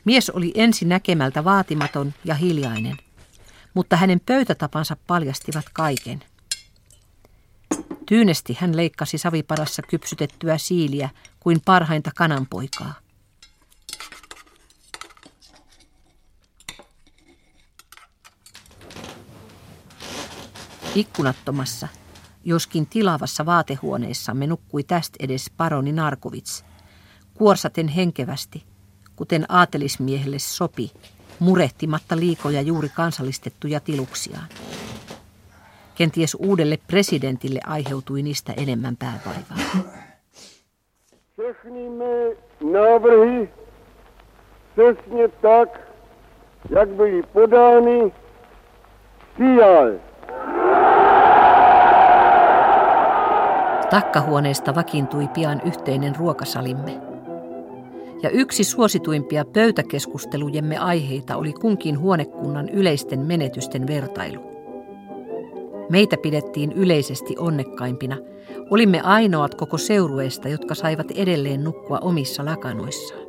Mies 0.04 0.30
oli 0.30 0.52
ensi 0.54 0.84
näkemältä 0.84 1.44
vaatimaton 1.44 2.14
ja 2.24 2.34
hiljainen, 2.34 2.96
mutta 3.74 3.96
hänen 3.96 4.20
pöytätapansa 4.26 4.96
paljastivat 5.06 5.64
kaiken– 5.72 6.24
Tyynesti 8.08 8.56
hän 8.60 8.76
leikkasi 8.76 9.18
savipadassa 9.18 9.82
kypsytettyä 9.82 10.58
siiliä 10.58 11.10
kuin 11.40 11.60
parhainta 11.64 12.10
kananpoikaa. 12.16 12.94
Ikkunattomassa, 20.94 21.88
joskin 22.44 22.86
tilavassa 22.86 23.46
vaatehuoneessamme 23.46 24.46
nukkui 24.46 24.82
tästä 24.82 25.16
edes 25.20 25.50
paroni 25.56 25.92
Narkovits, 25.92 26.64
kuorsaten 27.34 27.88
henkevästi, 27.88 28.64
kuten 29.16 29.46
aatelismiehelle 29.48 30.38
sopi, 30.38 30.92
murehtimatta 31.38 32.16
liikoja 32.16 32.60
juuri 32.60 32.88
kansallistettuja 32.88 33.80
tiluksiaan. 33.80 34.48
Kenties 35.98 36.36
uudelle 36.40 36.78
presidentille 36.86 37.60
aiheutui 37.66 38.22
niistä 38.22 38.52
enemmän 38.52 38.96
päävaivaa. 38.96 39.58
Všechny 41.32 41.88
mé 41.90 42.36
návrhy 42.72 43.48
přesně 44.72 45.28
tak, 45.28 45.68
jak 46.70 46.88
byly 46.88 47.22
podány, 47.22 48.12
přijal. 49.34 49.92
Takkahuoneesta 53.90 54.74
vakiintui 54.74 55.28
pian 55.28 55.60
yhteinen 55.64 56.16
ruokasalimme. 56.16 57.00
Ja 58.22 58.30
yksi 58.30 58.64
suosituimpia 58.64 59.44
pöytäkeskustelujemme 59.44 60.78
aiheita 60.78 61.36
oli 61.36 61.52
kunkin 61.52 61.98
huonekunnan 61.98 62.68
yleisten 62.68 63.20
menetysten 63.20 63.86
vertailu. 63.86 64.57
Meitä 65.90 66.16
pidettiin 66.16 66.72
yleisesti 66.72 67.34
onnekkaimpina. 67.38 68.16
Olimme 68.70 69.00
ainoat 69.00 69.54
koko 69.54 69.78
seurueesta, 69.78 70.48
jotka 70.48 70.74
saivat 70.74 71.10
edelleen 71.10 71.64
nukkua 71.64 71.98
omissa 71.98 72.44
lakanoissaan. 72.44 73.28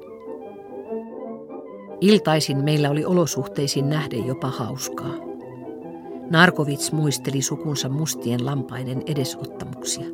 Iltaisin 2.01 2.63
meillä 2.63 2.89
oli 2.89 3.05
olosuhteisiin 3.05 3.89
nähden 3.89 4.27
jopa 4.27 4.47
hauskaa. 4.47 5.13
Narkovits 6.29 6.91
muisteli 6.91 7.41
sukunsa 7.41 7.89
mustien 7.89 8.45
lampaiden 8.45 9.03
edesottamuksia. 9.05 10.05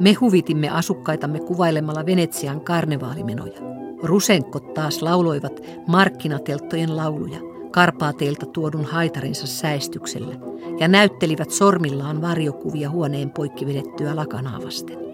Me 0.00 0.12
huvitimme 0.12 0.68
asukkaitamme 0.68 1.40
kuvailemalla 1.40 2.06
Venetsian 2.06 2.60
karnevaalimenoja. 2.60 3.58
Rusenkot 4.02 4.74
taas 4.74 5.02
lauloivat 5.02 5.60
markkinatelttojen 5.86 6.96
lauluja– 6.96 7.38
karpaateilta 7.72 8.46
tuodun 8.46 8.84
haitarinsa 8.84 9.46
säistyksellä 9.46 10.34
ja 10.80 10.88
näyttelivät 10.88 11.50
sormillaan 11.50 12.22
varjokuvia 12.22 12.90
huoneen 12.90 13.30
poikki 13.30 13.66
vedettyä 13.66 14.16
lakanaa 14.16 14.62
vasten. 14.64 15.11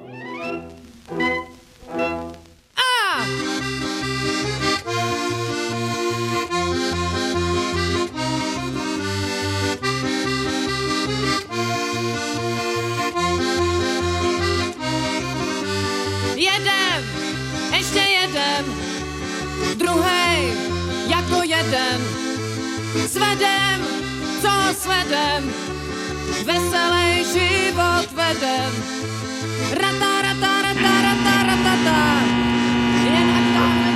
Svedem, 24.79 25.43
veselý 26.47 27.25
život 27.25 28.17
vedem. 28.17 28.73
Rata, 29.75 30.23
rata, 30.23 30.63
rata, 30.63 31.03
rata, 31.03 31.43
rata, 31.47 31.67
rata. 31.67 31.99
Jen 33.05 33.29
ať 33.39 33.45
dáme 33.55 33.89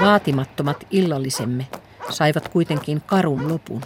Vaatimattomat 0.00 0.86
illallisemme 0.90 1.66
saivat 2.10 2.48
kuitenkin 2.48 3.02
karun 3.06 3.48
lopun. 3.48 3.82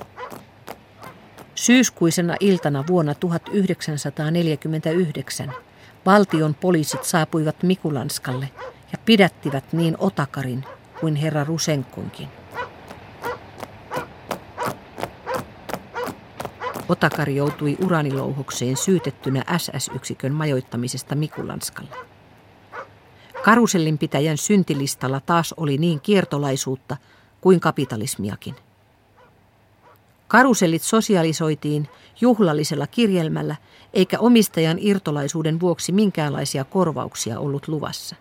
Syyskuisena 1.55 2.37
iltana 2.41 2.85
vuonna 2.89 3.15
1949 3.15 5.53
valtion 6.07 6.55
poliisit 6.55 7.05
saapuivat 7.05 7.63
Mikulanskalle– 7.63 8.49
ja 8.93 8.99
pidättivät 9.05 9.73
niin 9.73 9.97
Otakarin 9.99 10.65
kuin 11.01 11.17
herra 11.17 11.45
Rusenkonkin. 11.45 12.29
Otakari 16.89 17.37
joutui 17.37 17.77
uranilouhokseen 17.85 18.77
syytettynä 18.77 19.45
SS-yksikön 19.57 20.33
majoittamisesta 20.33 21.15
Mikulanskalle. 21.15 21.97
Karusellin 23.45 23.99
pitäjän 23.99 24.39
syntilistalla 24.39 25.21
taas 25.21 25.55
oli 25.57 25.79
niin 25.79 26.01
kiertolaisuutta 26.01 26.97
kuin 27.41 27.61
kapitalismiakin. 27.61 28.55
Karusellit 30.29 30.83
sosialisoitiin 30.83 31.89
juhlallisella 32.21 32.87
kirjelmällä, 32.87 33.57
eikä 33.95 34.19
omistajan 34.19 34.79
irtolaisuuden 34.81 35.61
vuoksi 35.61 35.93
minkäänlaisia 35.93 36.65
korvauksia 36.65 37.39
ollut 37.39 37.69
luvassa. 37.69 38.17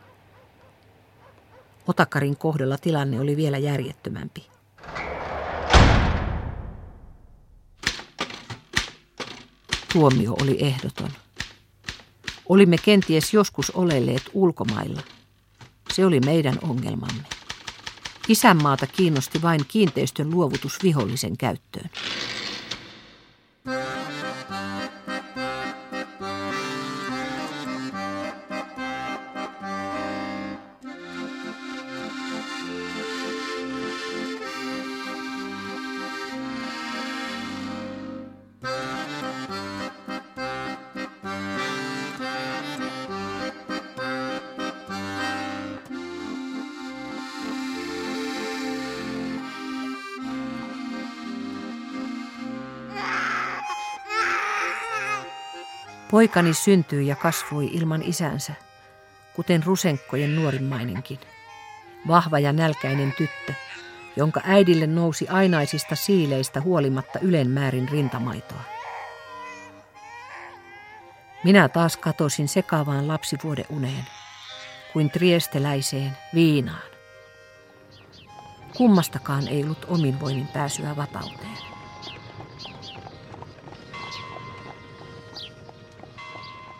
Otakarin 1.88 2.38
kohdalla 2.38 2.78
tilanne 2.78 3.20
oli 3.20 3.38
vielä 3.38 3.58
järjettömämpi. 3.58 4.48
Tuomio 9.94 10.36
oli 10.42 10.58
ehdoton. 10.60 11.10
Olimme 12.50 12.78
kenties 12.78 13.34
joskus 13.34 13.72
olelleet 13.72 14.24
ulkomailla. 14.34 15.02
Se 15.94 16.06
oli 16.06 16.20
meidän 16.20 16.60
ongelmamme. 16.62 17.24
Isänmaata 18.28 18.88
kiinnosti 18.88 19.42
vain 19.42 19.62
kiinteistön 19.68 20.32
luovutus 20.32 20.84
vihollisen 20.84 21.38
käyttöön. 21.38 21.90
Poikani 56.16 56.54
syntyi 56.54 57.08
ja 57.08 57.16
kasvoi 57.16 57.66
ilman 57.66 58.02
isänsä, 58.02 58.54
kuten 59.34 59.64
Rusenkkojen 59.64 60.36
nuorimmainenkin. 60.36 61.20
Vahva 62.08 62.40
ja 62.40 62.54
nälkäinen 62.54 63.14
tyttö, 63.18 63.54
jonka 64.16 64.42
äidille 64.44 64.88
nousi 64.88 65.28
ainaisista 65.28 65.96
siileistä 65.96 66.62
huolimatta 66.62 67.20
ylenmäärin 67.20 67.90
rintamaitoa. 67.90 68.62
Minä 71.44 71.70
taas 71.70 71.98
katosin 71.98 72.48
sekaavaan 72.48 73.08
lapsivuodeuneen, 73.08 74.06
kuin 74.94 75.12
triesteläiseen 75.12 76.18
viinaan. 76.34 76.90
Kummastakaan 78.78 79.48
ei 79.48 79.64
ollut 79.64 79.86
omin 79.88 80.20
voimin 80.20 80.48
pääsyä 80.48 80.96
vapauteen. 80.96 81.75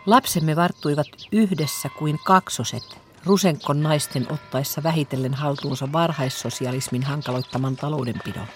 Lapsemme 0.06 0.56
varttuivat 0.56 1.06
yhdessä 1.32 1.88
kuin 1.88 2.18
kaksoset, 2.24 2.98
Rusenkon 3.24 3.82
naisten 3.82 4.32
ottaessa 4.32 4.82
vähitellen 4.82 5.34
haltuunsa 5.34 5.92
varhaissosialismin 5.92 7.02
hankaloittaman 7.02 7.76
taloudenpidon. 7.76 8.46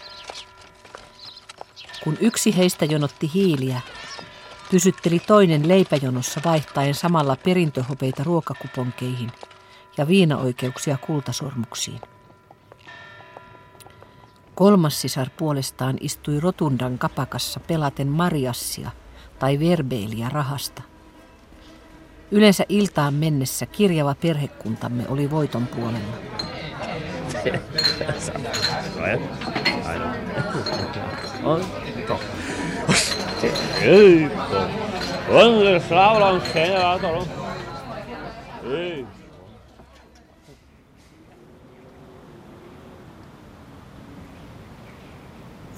Kun 2.04 2.16
yksi 2.20 2.56
heistä 2.56 2.84
jonotti 2.84 3.30
hiiliä, 3.34 3.80
pysytteli 4.70 5.18
toinen 5.18 5.68
leipäjonossa 5.68 6.40
vaihtaen 6.44 6.94
samalla 6.94 7.36
perintöhopeita 7.36 8.24
ruokakuponkeihin 8.24 9.32
ja 9.98 10.08
viinaoikeuksia 10.08 10.98
kultasormuksiin. 10.98 12.00
Kolmas 14.54 15.00
sisar 15.00 15.30
puolestaan 15.36 15.96
istui 16.00 16.40
rotundan 16.40 16.98
kapakassa 16.98 17.60
pelaten 17.60 18.08
mariassia 18.08 18.90
tai 19.38 19.58
verbeeliä 19.58 20.28
rahasta. 20.28 20.89
Yleensä 22.32 22.64
iltaan 22.68 23.14
mennessä 23.14 23.66
kirjava 23.66 24.14
perhekuntamme 24.22 25.04
oli 25.08 25.30
voiton 25.30 25.66
puolella. 25.66 26.16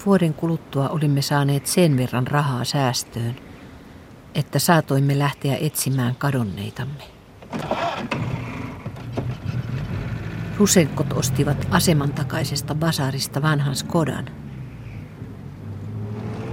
Vuoden 0.05 0.33
kuluttua 0.33 0.89
olimme 0.89 1.21
saaneet 1.21 1.67
sen 1.67 1.97
verran 1.97 2.27
rahaa 2.27 2.63
säästöön– 2.63 3.35
että 4.35 4.59
saatoimme 4.59 5.19
lähteä 5.19 5.57
etsimään 5.61 6.15
kadonneitamme. 6.15 7.03
Rusenkot 10.57 11.13
ostivat 11.13 11.67
aseman 11.71 12.13
takaisesta 12.13 12.75
basarista 12.75 13.41
vanhan 13.41 13.75
Skodan. 13.75 14.25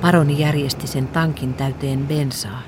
Paroni 0.00 0.38
järjesti 0.40 0.86
sen 0.86 1.08
tankin 1.08 1.54
täyteen 1.54 2.06
bensaa 2.06 2.62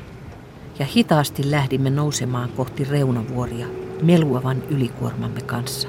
ja 0.79 0.87
hitaasti 0.87 1.51
lähdimme 1.51 1.91
nousemaan 1.91 2.49
kohti 2.49 2.85
reunavuoria 2.85 3.67
meluavan 4.03 4.63
ylikuormamme 4.69 5.41
kanssa. 5.41 5.89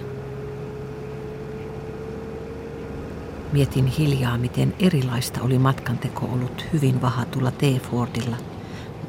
Mietin 3.52 3.88
hiljaa, 3.88 4.38
miten 4.38 4.74
erilaista 4.80 5.42
oli 5.42 5.60
matkanteko 5.60 6.26
ollut 6.26 6.66
hyvin 6.74 7.02
vahatulla 7.02 7.52
T-Fordilla– 7.52 8.38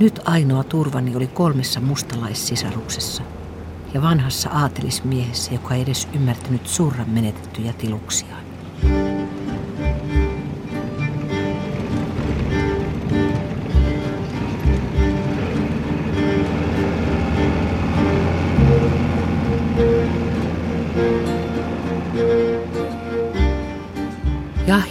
nyt 0.00 0.20
ainoa 0.24 0.64
turvani 0.64 1.16
oli 1.16 1.26
kolmessa 1.26 1.80
mustalaissisaruksessa 1.80 3.22
ja 3.94 4.02
vanhassa 4.02 4.50
aatelismiehessä, 4.50 5.54
joka 5.54 5.74
ei 5.74 5.82
edes 5.82 6.08
ymmärtänyt 6.14 6.66
surran 6.66 7.10
menetettyjä 7.10 7.72
tiluksiaan. 7.72 8.43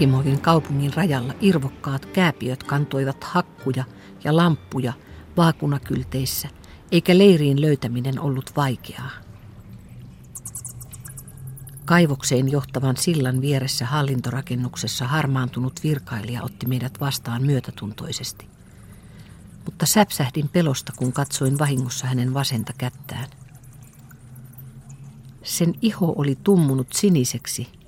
Jahimovin 0.04 0.41
kaupungin 0.41 0.93
rajalla 0.93 1.34
irvokkaat 1.41 2.06
kääpiöt 2.06 2.64
kantoivat 2.64 3.24
hakkuja 3.24 3.84
ja 4.24 4.36
lamppuja 4.36 4.93
vaakunakylteissä, 5.38 6.49
eikä 6.91 7.18
leiriin 7.18 7.62
löytäminen 7.62 8.20
ollut 8.20 8.51
vaikeaa. 8.56 9.10
Kaivokseen 11.86 12.51
johtavan 12.51 12.97
sillan 12.97 13.41
vieressä 13.41 13.86
hallintorakennuksessa 13.86 15.08
harmaantunut 15.08 15.80
virkailija 15.84 16.43
otti 16.43 16.68
meidät 16.68 16.99
vastaan 16.99 17.43
myötätuntoisesti. 17.43 18.47
Mutta 19.66 19.86
säpsähdin 19.86 20.49
pelosta, 20.49 20.93
kun 20.95 21.14
katsoin 21.14 21.60
vahingossa 21.60 22.08
hänen 22.08 22.34
vasenta 22.34 22.74
kättään. 22.78 23.28
Sen 25.43 25.74
iho 25.82 26.14
oli 26.18 26.38
tummunut 26.43 26.93
siniseksi 26.93 27.82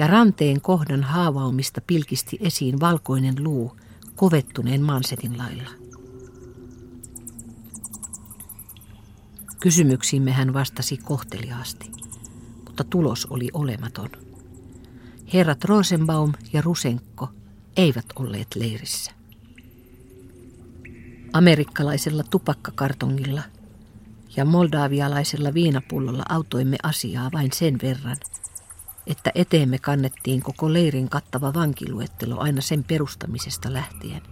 ja 0.00 0.06
ranteen 0.06 0.60
kohdan 0.60 1.02
haavaumista 1.02 1.80
pilkisti 1.86 2.38
esiin 2.40 2.80
valkoinen 2.80 3.44
luu 3.44 3.76
kovettuneen 4.16 4.82
mansetin 4.82 5.38
lailla. 5.38 5.70
Kysymyksiimme 9.60 10.32
hän 10.32 10.54
vastasi 10.54 10.96
kohteliaasti, 10.96 11.90
mutta 12.64 12.84
tulos 12.84 13.26
oli 13.26 13.48
olematon. 13.52 14.10
Herrat 15.32 15.64
Rosenbaum 15.64 16.32
ja 16.52 16.62
Rusenko 16.62 17.28
eivät 17.76 18.06
olleet 18.16 18.48
leirissä. 18.54 19.12
Amerikkalaisella 21.32 22.22
tupakkakartongilla 22.22 23.42
ja 24.36 24.44
moldavialaisella 24.44 25.54
viinapullolla 25.54 26.22
autoimme 26.28 26.76
asiaa 26.82 27.30
vain 27.32 27.52
sen 27.52 27.78
verran, 27.82 28.16
että 29.10 29.32
eteemme 29.34 29.78
kannettiin 29.78 30.42
koko 30.42 30.72
leirin 30.72 31.08
kattava 31.08 31.54
vankiluettelo 31.54 32.40
aina 32.40 32.60
sen 32.60 32.84
perustamisesta 32.84 33.72
lähtien. 33.72 34.22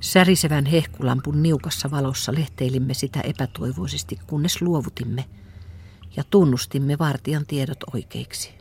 Särisevän 0.00 0.66
hehkulampun 0.66 1.42
niukassa 1.42 1.90
valossa 1.90 2.34
lehteilimme 2.34 2.94
sitä 2.94 3.20
epätoivoisesti, 3.20 4.18
kunnes 4.26 4.62
luovutimme 4.62 5.24
ja 6.16 6.24
tunnustimme 6.30 6.98
vartijan 6.98 7.46
tiedot 7.46 7.78
oikeiksi. 7.94 8.57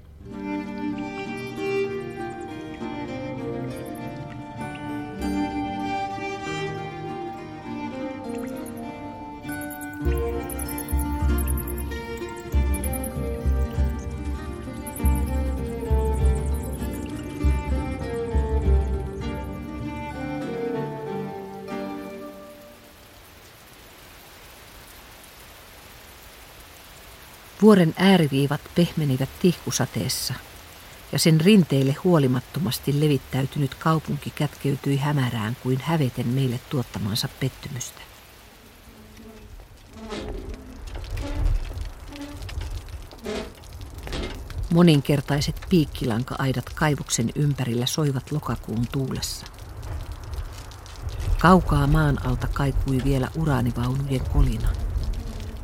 Vuoren 27.62 27.94
ääriviivat 27.98 28.62
pehmenivät 28.76 29.30
tihkusateessa 29.42 30.34
ja 31.12 31.20
sen 31.20 31.42
rinteille 31.42 31.96
huolimattomasti 32.04 33.00
levittäytynyt 33.00 33.76
kaupunki 33.76 34.30
kätkeytyi 34.30 34.98
hämärään 34.98 35.58
kuin 35.64 35.80
häveten 35.82 36.28
meille 36.28 36.60
tuottamansa 36.70 37.30
pettymystä. 37.40 38.02
Moninkertaiset 44.74 45.62
piikkilanka-aidat 45.70 46.70
kaivoksen 46.76 47.30
ympärillä 47.36 47.86
soivat 47.86 48.32
lokakuun 48.32 48.88
tuulessa. 48.92 49.46
Kaukaa 51.40 51.88
maan 51.88 52.28
alta 52.28 52.48
kaikui 52.48 53.02
vielä 53.04 53.28
uraanivaunujen 53.36 54.22
kolina, 54.34 54.70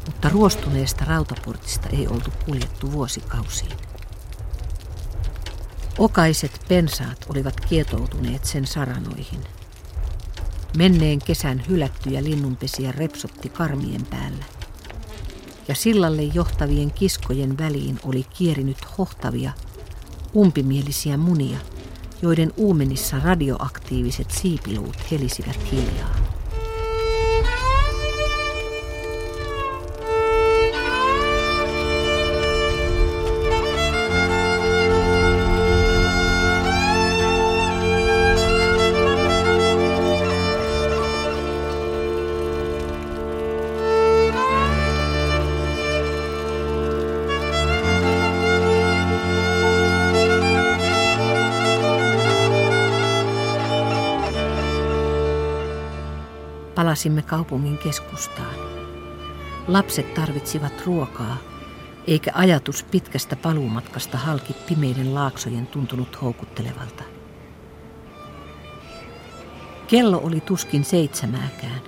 mutta 0.05 0.29
ruostuneesta 0.29 1.05
rautaportista 1.05 1.89
ei 1.89 2.07
oltu 2.07 2.31
kuljettu 2.45 2.91
vuosikausiin. 2.91 3.71
Okaiset 5.97 6.65
pensaat 6.67 7.25
olivat 7.29 7.59
kietoutuneet 7.59 8.45
sen 8.45 8.67
saranoihin. 8.67 9.39
Menneen 10.77 11.19
kesän 11.19 11.63
hylättyjä 11.69 12.23
linnunpesiä 12.23 12.91
repsotti 12.91 13.49
karmien 13.49 14.05
päällä. 14.05 14.45
Ja 15.67 15.75
sillalle 15.75 16.21
johtavien 16.21 16.91
kiskojen 16.91 17.57
väliin 17.57 17.99
oli 18.03 18.23
kierinyt 18.23 18.77
hohtavia, 18.97 19.51
umpimielisiä 20.35 21.17
munia, 21.17 21.57
joiden 22.21 22.53
uumenissa 22.57 23.19
radioaktiiviset 23.19 24.31
siipiluut 24.31 25.11
helisivät 25.11 25.71
hiljaa. 25.71 26.22
Palasimme 57.03 57.21
kaupungin 57.21 57.77
keskustaan. 57.77 58.55
Lapset 59.67 60.13
tarvitsivat 60.13 60.83
ruokaa, 60.85 61.37
eikä 62.07 62.31
ajatus 62.33 62.83
pitkästä 62.83 63.35
paluumatkasta 63.35 64.17
halki 64.17 64.53
pimeiden 64.53 65.15
laaksojen 65.15 65.67
tuntunut 65.67 66.21
houkuttelevalta. 66.21 67.03
Kello 69.87 70.17
oli 70.23 70.41
tuskin 70.41 70.83
seitsemääkään, 70.83 71.81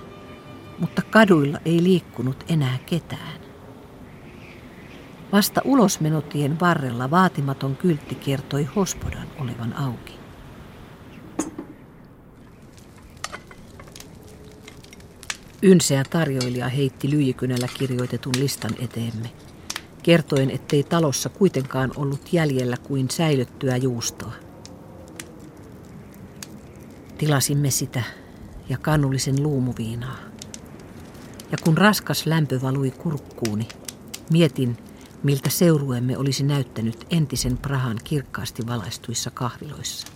mutta 0.78 1.02
kaduilla 1.10 1.58
ei 1.64 1.82
liikkunut 1.82 2.44
enää 2.48 2.78
ketään. 2.86 3.40
Vasta 5.32 5.60
ulosmenotien 5.64 6.60
varrella 6.60 7.10
vaatimaton 7.10 7.76
kyltti 7.76 8.14
kertoi 8.14 8.64
hospodan 8.64 9.28
olevan 9.38 9.76
auki. 9.76 10.25
Ynseä 15.62 16.04
tarjoilija 16.10 16.68
heitti 16.68 17.10
lyijykynällä 17.10 17.68
kirjoitetun 17.78 18.32
listan 18.38 18.70
eteemme, 18.78 19.30
kertoen, 20.02 20.50
ettei 20.50 20.82
talossa 20.82 21.28
kuitenkaan 21.28 21.92
ollut 21.96 22.32
jäljellä 22.32 22.76
kuin 22.76 23.10
säilyttyä 23.10 23.76
juustoa. 23.76 24.32
Tilasimme 27.18 27.70
sitä 27.70 28.02
ja 28.68 28.78
kannullisen 28.78 29.42
luumuviinaa. 29.42 30.18
Ja 31.52 31.58
kun 31.64 31.78
raskas 31.78 32.26
lämpö 32.26 32.62
valui 32.62 32.90
kurkkuuni, 32.90 33.68
mietin, 34.30 34.76
miltä 35.22 35.50
seuruemme 35.50 36.18
olisi 36.18 36.44
näyttänyt 36.44 37.06
entisen 37.10 37.58
Prahan 37.58 37.98
kirkkaasti 38.04 38.66
valaistuissa 38.66 39.30
kahviloissa. 39.30 40.15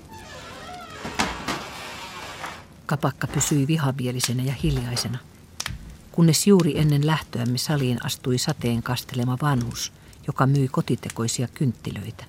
Kapakka 2.91 3.27
pysyi 3.27 3.67
vihabielisenä 3.67 4.43
ja 4.43 4.53
hiljaisena 4.63 5.19
kunnes 6.13 6.47
juuri 6.47 6.79
ennen 6.79 7.07
lähtöämme 7.07 7.59
saliin 7.59 8.07
astui 8.07 8.39
sateen 8.39 8.83
kastelema 8.83 9.39
vanhus, 9.43 9.93
joka 10.27 10.47
myi 10.47 10.69
kotitekoisia 10.69 11.49
kynttilöitä. 11.49 12.25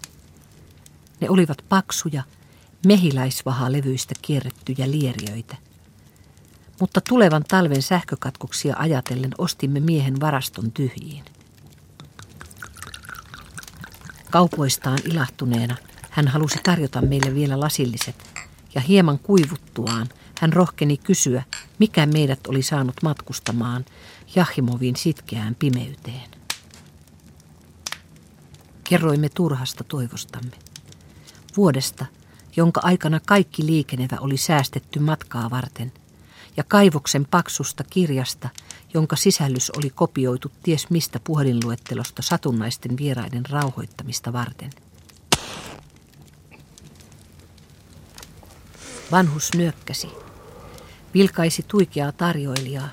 Ne 1.22 1.30
olivat 1.30 1.58
paksuja, 1.70 2.24
mehiläisvahalevyistä 2.86 4.14
kierrettyjä 4.22 4.92
lieriöitä. 4.92 5.56
Mutta 6.80 7.02
tulevan 7.10 7.44
talven 7.48 7.82
sähkökatkoksia 7.82 8.76
ajatellen 8.78 9.32
ostimme 9.38 9.80
miehen 9.80 10.20
varaston 10.20 10.72
tyhjiin. 10.72 11.26
Kaupoistaan 14.30 15.00
ilahtuneena 15.06 15.76
hän 16.10 16.28
halusi 16.28 16.60
tarjota 16.64 17.02
meille 17.02 17.36
vielä 17.36 17.60
lasilliset, 17.60 18.16
ja 18.76 18.82
hieman 18.82 19.20
kuivuttuaan– 19.20 20.10
hän 20.42 20.54
rohkeni 20.54 20.98
kysyä, 20.98 21.44
mikä 21.80 22.06
meidät 22.06 22.48
oli 22.48 22.62
saanut 22.62 22.96
matkustamaan 23.04 23.86
Jahimovin 24.36 24.96
sitkeään 24.96 25.56
pimeyteen. 25.56 26.30
Kerroimme 28.84 29.30
turhasta 29.30 29.84
toivostamme. 29.84 30.52
Vuodesta, 31.58 32.06
jonka 32.56 32.82
aikana 32.84 33.20
kaikki 33.26 33.66
liikenevä 33.66 34.18
oli 34.20 34.38
säästetty 34.38 35.00
matkaa 35.00 35.50
varten, 35.50 35.92
ja 36.58 36.64
kaivoksen 36.64 37.28
paksusta 37.32 37.84
kirjasta, 37.84 38.50
jonka 38.94 39.16
sisällys 39.16 39.70
oli 39.70 39.90
kopioitu 39.90 40.52
ties 40.64 40.90
mistä 40.90 41.20
puhelinluettelosta 41.24 42.22
satunnaisten 42.22 42.98
vieraiden 42.98 43.46
rauhoittamista 43.50 44.34
varten. 44.34 44.70
Vanhus 49.12 49.54
nyökkäsi 49.54 50.31
vilkaisi 51.14 51.66
tuikeaa 51.68 52.12
tarjoilijaa 52.12 52.90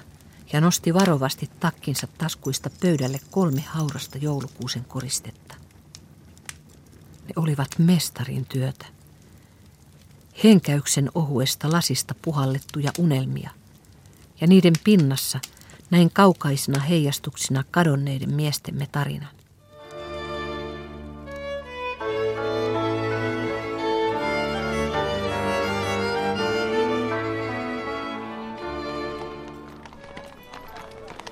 ja 0.53 0.61
nosti 0.61 0.95
varovasti 0.95 1.51
takkinsa 1.61 2.07
taskuista 2.19 2.71
pöydälle 2.81 3.21
kolme 3.31 3.61
haurasta 3.61 4.19
joulukuusen 4.19 4.85
koristetta. 4.85 5.55
Ne 7.27 7.33
olivat 7.37 7.69
mestarin 7.79 8.47
työtä. 8.47 8.87
Henkäyksen 10.45 11.11
ohuesta 11.15 11.73
lasista 11.73 12.15
puhallettuja 12.23 12.93
unelmia, 12.99 13.51
ja 14.41 14.47
niiden 14.47 14.75
pinnassa 14.85 15.41
näin 15.91 16.11
kaukaisina 16.11 16.81
heijastuksina 16.81 17.65
kadonneiden 17.71 18.35
miestemme 18.35 18.89
tarinan. 18.93 19.38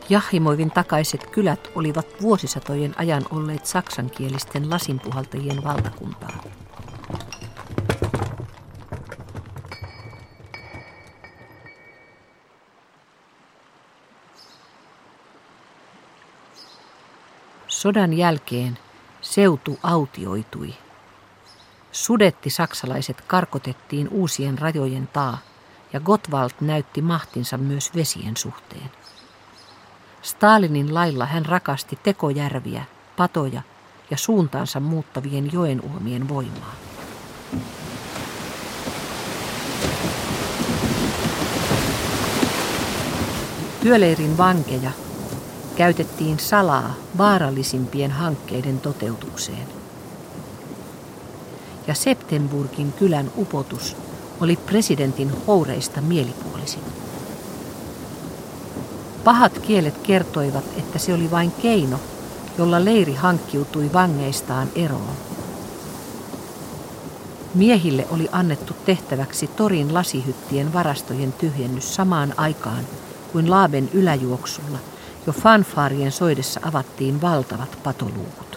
Jahimoivin 0.09 0.71
takaiset 0.71 1.27
kylät 1.31 1.71
olivat 1.75 2.07
vuosisatojen 2.23 2.95
ajan 2.99 3.25
olleet 3.31 3.67
saksankielisten 3.67 4.71
lasinpuhaltajien 4.71 5.65
valtakuntaa. 5.65 6.43
Sodan 17.69 18.13
jälkeen 18.13 18.79
seutu 19.21 19.79
autioitui. 19.83 20.75
Sudetti 21.93 22.51
saksalaiset 22.51 23.21
karkotettiin 23.21 24.09
uusien 24.09 24.59
rajojen 24.59 25.09
taa 25.13 25.39
ja 25.93 26.01
Gottwald 26.01 26.51
näytti 26.61 27.03
mahtinsa 27.03 27.59
myös 27.59 27.95
vesien 27.95 28.37
suhteen. 28.37 28.91
Stalinin 30.27 30.95
lailla 30.95 31.27
hän 31.27 31.47
rakasti 31.47 31.99
tekojärviä, 32.03 32.85
patoja 33.17 33.63
ja 34.11 34.17
suuntaansa 34.17 34.81
muuttavien 34.81 35.53
joenuomien 35.53 36.29
voimaa. 36.29 36.75
Työleirin 43.83 44.39
vankeja 44.39 44.91
käytettiin 45.77 46.39
salaa 46.39 46.95
vaarallisimpien 47.19 48.11
hankkeiden 48.11 48.81
toteutukseen. 48.81 49.69
Ja 51.87 51.95
Septemburgin 51.95 52.93
kylän 52.93 53.31
upotus 53.37 53.97
oli 54.41 54.57
presidentin 54.57 55.47
houreista 55.47 56.01
mielipuolisin. 56.01 57.06
Pahat 59.27 59.59
kielet 59.59 59.99
kertoivat, 59.99 60.65
että 60.79 60.99
se 60.99 61.15
oli 61.15 61.31
vain 61.31 61.53
keino, 61.63 62.01
jolla 62.59 62.85
leiri 62.85 63.15
hankkiutui 63.15 63.91
vangeistaan 63.93 64.69
eroon. 64.75 65.17
Miehille 67.55 68.07
oli 68.11 68.29
annettu 68.33 68.75
tehtäväksi 68.85 69.47
torin 69.47 69.95
lasihyttien 69.95 70.73
varastojen 70.73 71.33
tyhjennys 71.33 71.95
samaan 71.95 72.35
aikaan 72.37 72.85
kuin 73.33 73.51
Laaben 73.51 73.91
yläjuoksulla 73.93 74.79
jo 75.27 75.33
fanfaarien 75.33 76.13
soidessa 76.13 76.61
avattiin 76.63 77.21
valtavat 77.21 77.79
patoluukut. 77.83 78.56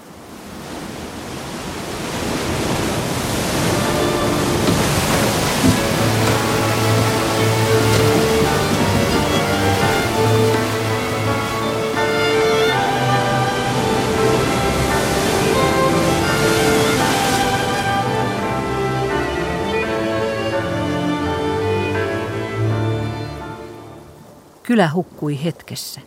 Kylä 24.70 24.90
hukkui 24.94 25.44
hetkessä. 25.44 26.02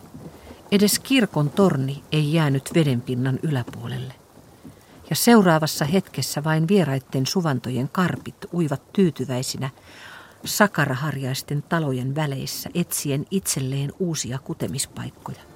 Edes 0.71 0.99
kirkon 0.99 1.49
torni 1.49 2.03
ei 2.11 2.33
jäänyt 2.33 2.69
vedenpinnan 2.75 3.39
yläpuolelle. 3.43 4.13
Ja 5.09 5.15
seuraavassa 5.15 5.85
hetkessä 5.85 6.43
vain 6.43 6.67
vieraitten 6.67 7.25
suvantojen 7.25 7.89
karpit 7.89 8.35
uivat 8.53 8.93
tyytyväisinä 8.93 9.69
sakaraharjaisten 10.45 11.63
talojen 11.69 12.15
väleissä 12.15 12.69
etsien 12.73 13.25
itselleen 13.31 13.93
uusia 13.99 14.39
kutemispaikkoja. 14.39 15.52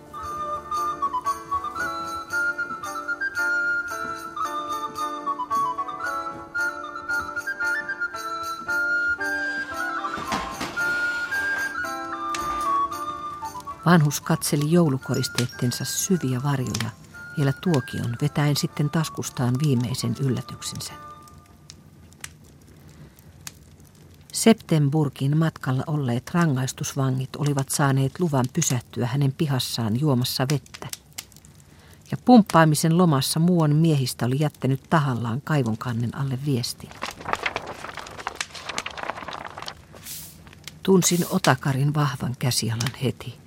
Vanhus 13.88 14.22
katseli 14.22 14.72
joulukoristeittensa 14.72 15.86
syviä 15.86 16.44
varjoja 16.44 16.90
vielä 17.38 17.54
tuokion, 17.54 18.16
vetäen 18.22 18.56
sitten 18.56 18.90
taskustaan 18.90 19.56
viimeisen 19.64 20.16
yllätyksensä. 20.20 20.94
Septemburgin 24.34 25.38
matkalla 25.38 25.84
olleet 25.88 26.32
rangaistusvangit 26.34 27.36
olivat 27.36 27.70
saaneet 27.70 28.20
luvan 28.20 28.46
pysähtyä 28.54 29.08
hänen 29.08 29.32
pihassaan 29.32 30.00
juomassa 30.00 30.48
vettä. 30.52 30.88
Ja 32.12 32.18
pumppaamisen 32.26 32.98
lomassa 32.98 33.40
muun 33.40 33.76
miehistä 33.76 34.26
oli 34.26 34.38
jättänyt 34.40 34.84
tahallaan 34.90 35.42
kaivonkannen 35.42 36.18
alle 36.18 36.40
viestin. 36.46 36.90
Tunsin 40.84 41.26
Otakarin 41.30 41.94
vahvan 41.94 42.36
käsialan 42.40 42.94
heti. 43.04 43.47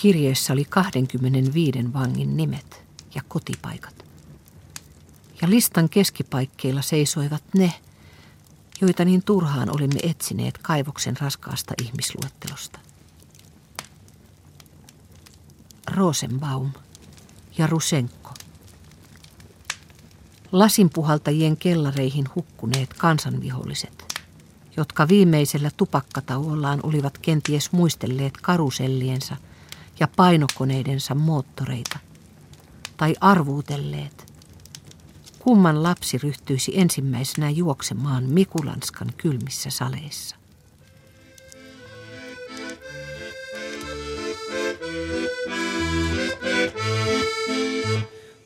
Kirjeessä 0.00 0.52
oli 0.52 0.64
25 0.64 1.78
vangin 1.92 2.36
nimet 2.36 2.82
ja 3.14 3.22
kotipaikat. 3.28 4.04
Ja 5.42 5.50
listan 5.50 5.88
keskipaikkeilla 5.88 6.82
seisoivat 6.82 7.42
ne, 7.54 7.72
joita 8.80 9.04
niin 9.04 9.22
turhaan 9.22 9.70
olimme 9.70 10.00
etsineet 10.02 10.58
kaivoksen 10.58 11.16
raskaasta 11.20 11.74
ihmisluettelosta. 11.82 12.78
Rosenbaum 15.94 16.70
ja 17.58 17.66
Rusenko. 17.66 18.34
Lasinpuhaltajien 20.52 21.56
kellareihin 21.56 22.28
hukkuneet 22.34 22.94
kansanviholliset, 22.94 24.20
jotka 24.76 25.08
viimeisellä 25.08 25.70
tupakkatauollaan 25.76 26.80
olivat 26.82 27.18
kenties 27.18 27.72
muistelleet 27.72 28.36
karuselliensa– 28.36 29.36
ja 30.00 30.08
painokoneidensa 30.16 31.14
moottoreita, 31.14 31.98
tai 32.96 33.14
arvuutelleet, 33.20 34.32
kumman 35.38 35.82
lapsi 35.82 36.18
ryhtyisi 36.18 36.72
ensimmäisenä 36.80 37.50
juoksemaan 37.50 38.24
Mikulanskan 38.24 39.08
kylmissä 39.16 39.70
saleissa. 39.70 40.36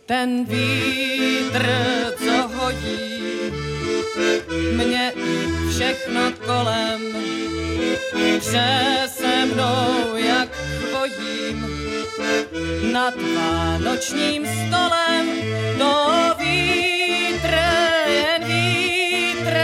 Ten 0.07 0.47
vítr, 0.49 1.65
co 2.25 2.73
mě 4.73 5.13
všechno 5.71 6.33
kolem, 6.47 7.01
pře 8.39 9.09
se 9.09 9.47
mnou 9.47 10.17
jak 10.17 10.49
chvojím 10.55 11.67
nad 12.93 13.15
vánočním 13.37 14.47
stolem. 14.47 15.27
To 15.79 16.35
vítr, 16.39 17.55
jen 18.07 18.45
vítr, 18.45 19.57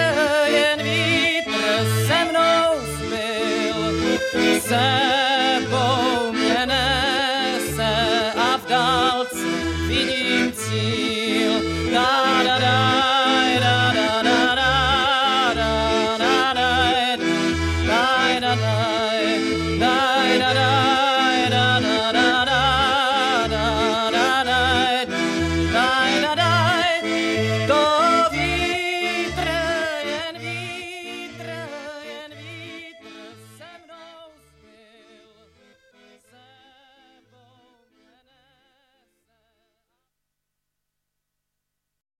jen 0.44 0.82
vítr 0.82 1.86
se 2.06 2.24
mnou 2.24 2.80
zbyl, 2.96 4.10
sebou 4.60 5.29